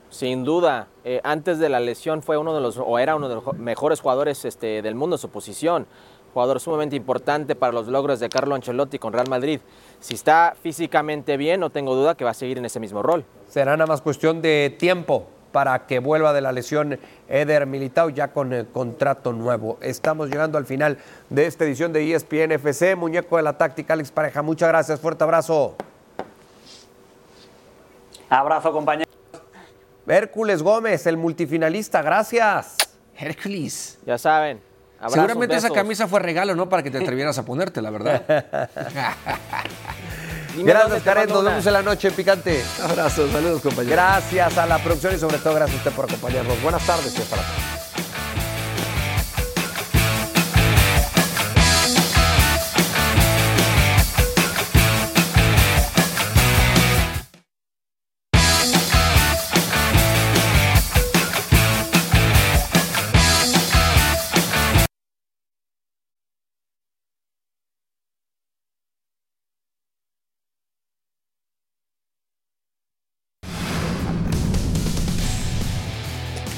[0.10, 3.36] Sin duda, eh, antes de la lesión fue uno de los, o era uno de
[3.36, 5.88] los mejores jugadores este, del mundo en su posición
[6.34, 9.60] jugador sumamente importante para los logros de Carlo Ancelotti con Real Madrid.
[10.00, 13.26] Si está físicamente bien, no tengo duda que va a seguir en ese mismo rol.
[13.48, 18.30] Será nada más cuestión de tiempo para que vuelva de la lesión Eder Militao ya
[18.30, 19.78] con el contrato nuevo.
[19.82, 20.97] Estamos llegando al final
[21.30, 22.95] de esta edición de ESPN FC.
[22.95, 24.41] Muñeco de la táctica, Alex Pareja.
[24.41, 24.99] Muchas gracias.
[24.99, 25.76] Fuerte abrazo.
[28.30, 29.10] Abrazo, compañero.
[30.08, 32.02] Hércules Gómez, el multifinalista.
[32.02, 32.78] Gracias.
[33.18, 33.99] Hércules.
[34.06, 34.62] Ya saben,
[35.08, 36.70] Seguramente esa camisa fue regalo, ¿no?
[36.70, 38.24] Para que te atrevieras a ponerte, la verdad.
[40.58, 41.30] gracias, Karen.
[41.30, 42.64] Nos vemos en la noche picante.
[42.84, 43.91] Abrazos, saludos, compañeros.
[43.91, 46.62] Gracias a la producción y sobre todo gracias a usted por acompañarnos.
[46.62, 47.81] Buenas tardes y hasta la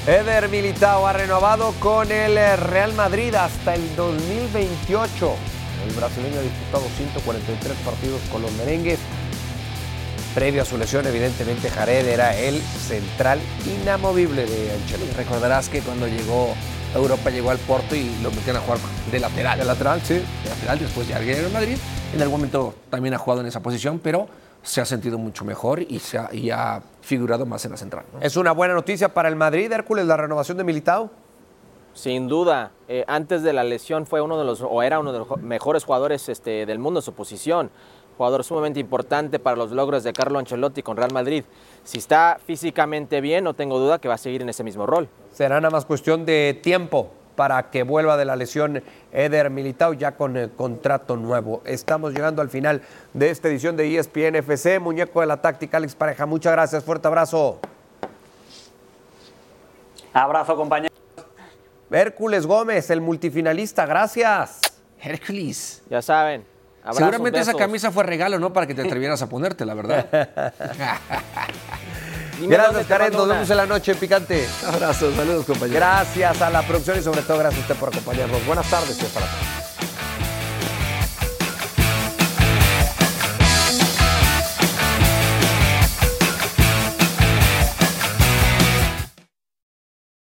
[0.06, 5.34] Eder Militao ha renovado con el Real Madrid hasta el 2028.
[5.88, 8.98] El brasileño ha disputado 143 partidos con los merengues.
[10.34, 15.12] Previo a su lesión, evidentemente Jared era el central inamovible de Ancelotti.
[15.16, 16.54] Recordarás que cuando llegó
[16.94, 18.80] a Europa llegó al Porto y lo metieron a jugar
[19.10, 19.58] de lateral.
[19.58, 20.14] De lateral, sí.
[20.14, 21.78] De lateral, después ya en Madrid.
[22.12, 24.28] En algún momento también ha jugado en esa posición, pero
[24.62, 28.04] se ha sentido mucho mejor y, se ha, figurado más en la central.
[28.20, 31.10] Es una buena noticia para el Madrid, Hércules, la renovación de Militao.
[31.92, 35.20] Sin duda, eh, antes de la lesión fue uno de los, o era uno de
[35.20, 37.70] los mejores jugadores este, del mundo en su posición.
[38.16, 41.44] Jugador sumamente importante para los logros de Carlo Ancelotti con Real Madrid.
[41.84, 45.08] Si está físicamente bien, no tengo duda que va a seguir en ese mismo rol.
[45.30, 48.82] Será nada más cuestión de tiempo para que vuelva de la lesión
[49.12, 51.62] Eder Militao ya con el contrato nuevo.
[51.64, 52.82] Estamos llegando al final
[53.12, 54.78] de esta edición de ESPN FC.
[54.78, 56.26] Muñeco de la táctica, Alex Pareja.
[56.26, 56.84] Muchas gracias.
[56.84, 57.60] Fuerte abrazo.
[60.12, 60.94] Abrazo, compañero.
[61.90, 63.86] Hércules Gómez, el multifinalista.
[63.86, 64.60] Gracias.
[65.00, 65.82] Hércules.
[65.90, 66.44] Ya saben.
[66.92, 68.52] Seguramente esa camisa fue regalo, ¿no?
[68.52, 70.06] Para que te atrevieras a ponerte, la verdad.
[72.48, 73.12] gracias, Karen.
[73.12, 74.48] Nos vemos en la noche picante.
[74.66, 75.76] Abrazos, saludos, compañeros.
[75.76, 78.44] Gracias a la producción y sobre todo gracias a usted por acompañarnos.
[78.46, 79.93] Buenas tardes y hasta la próxima.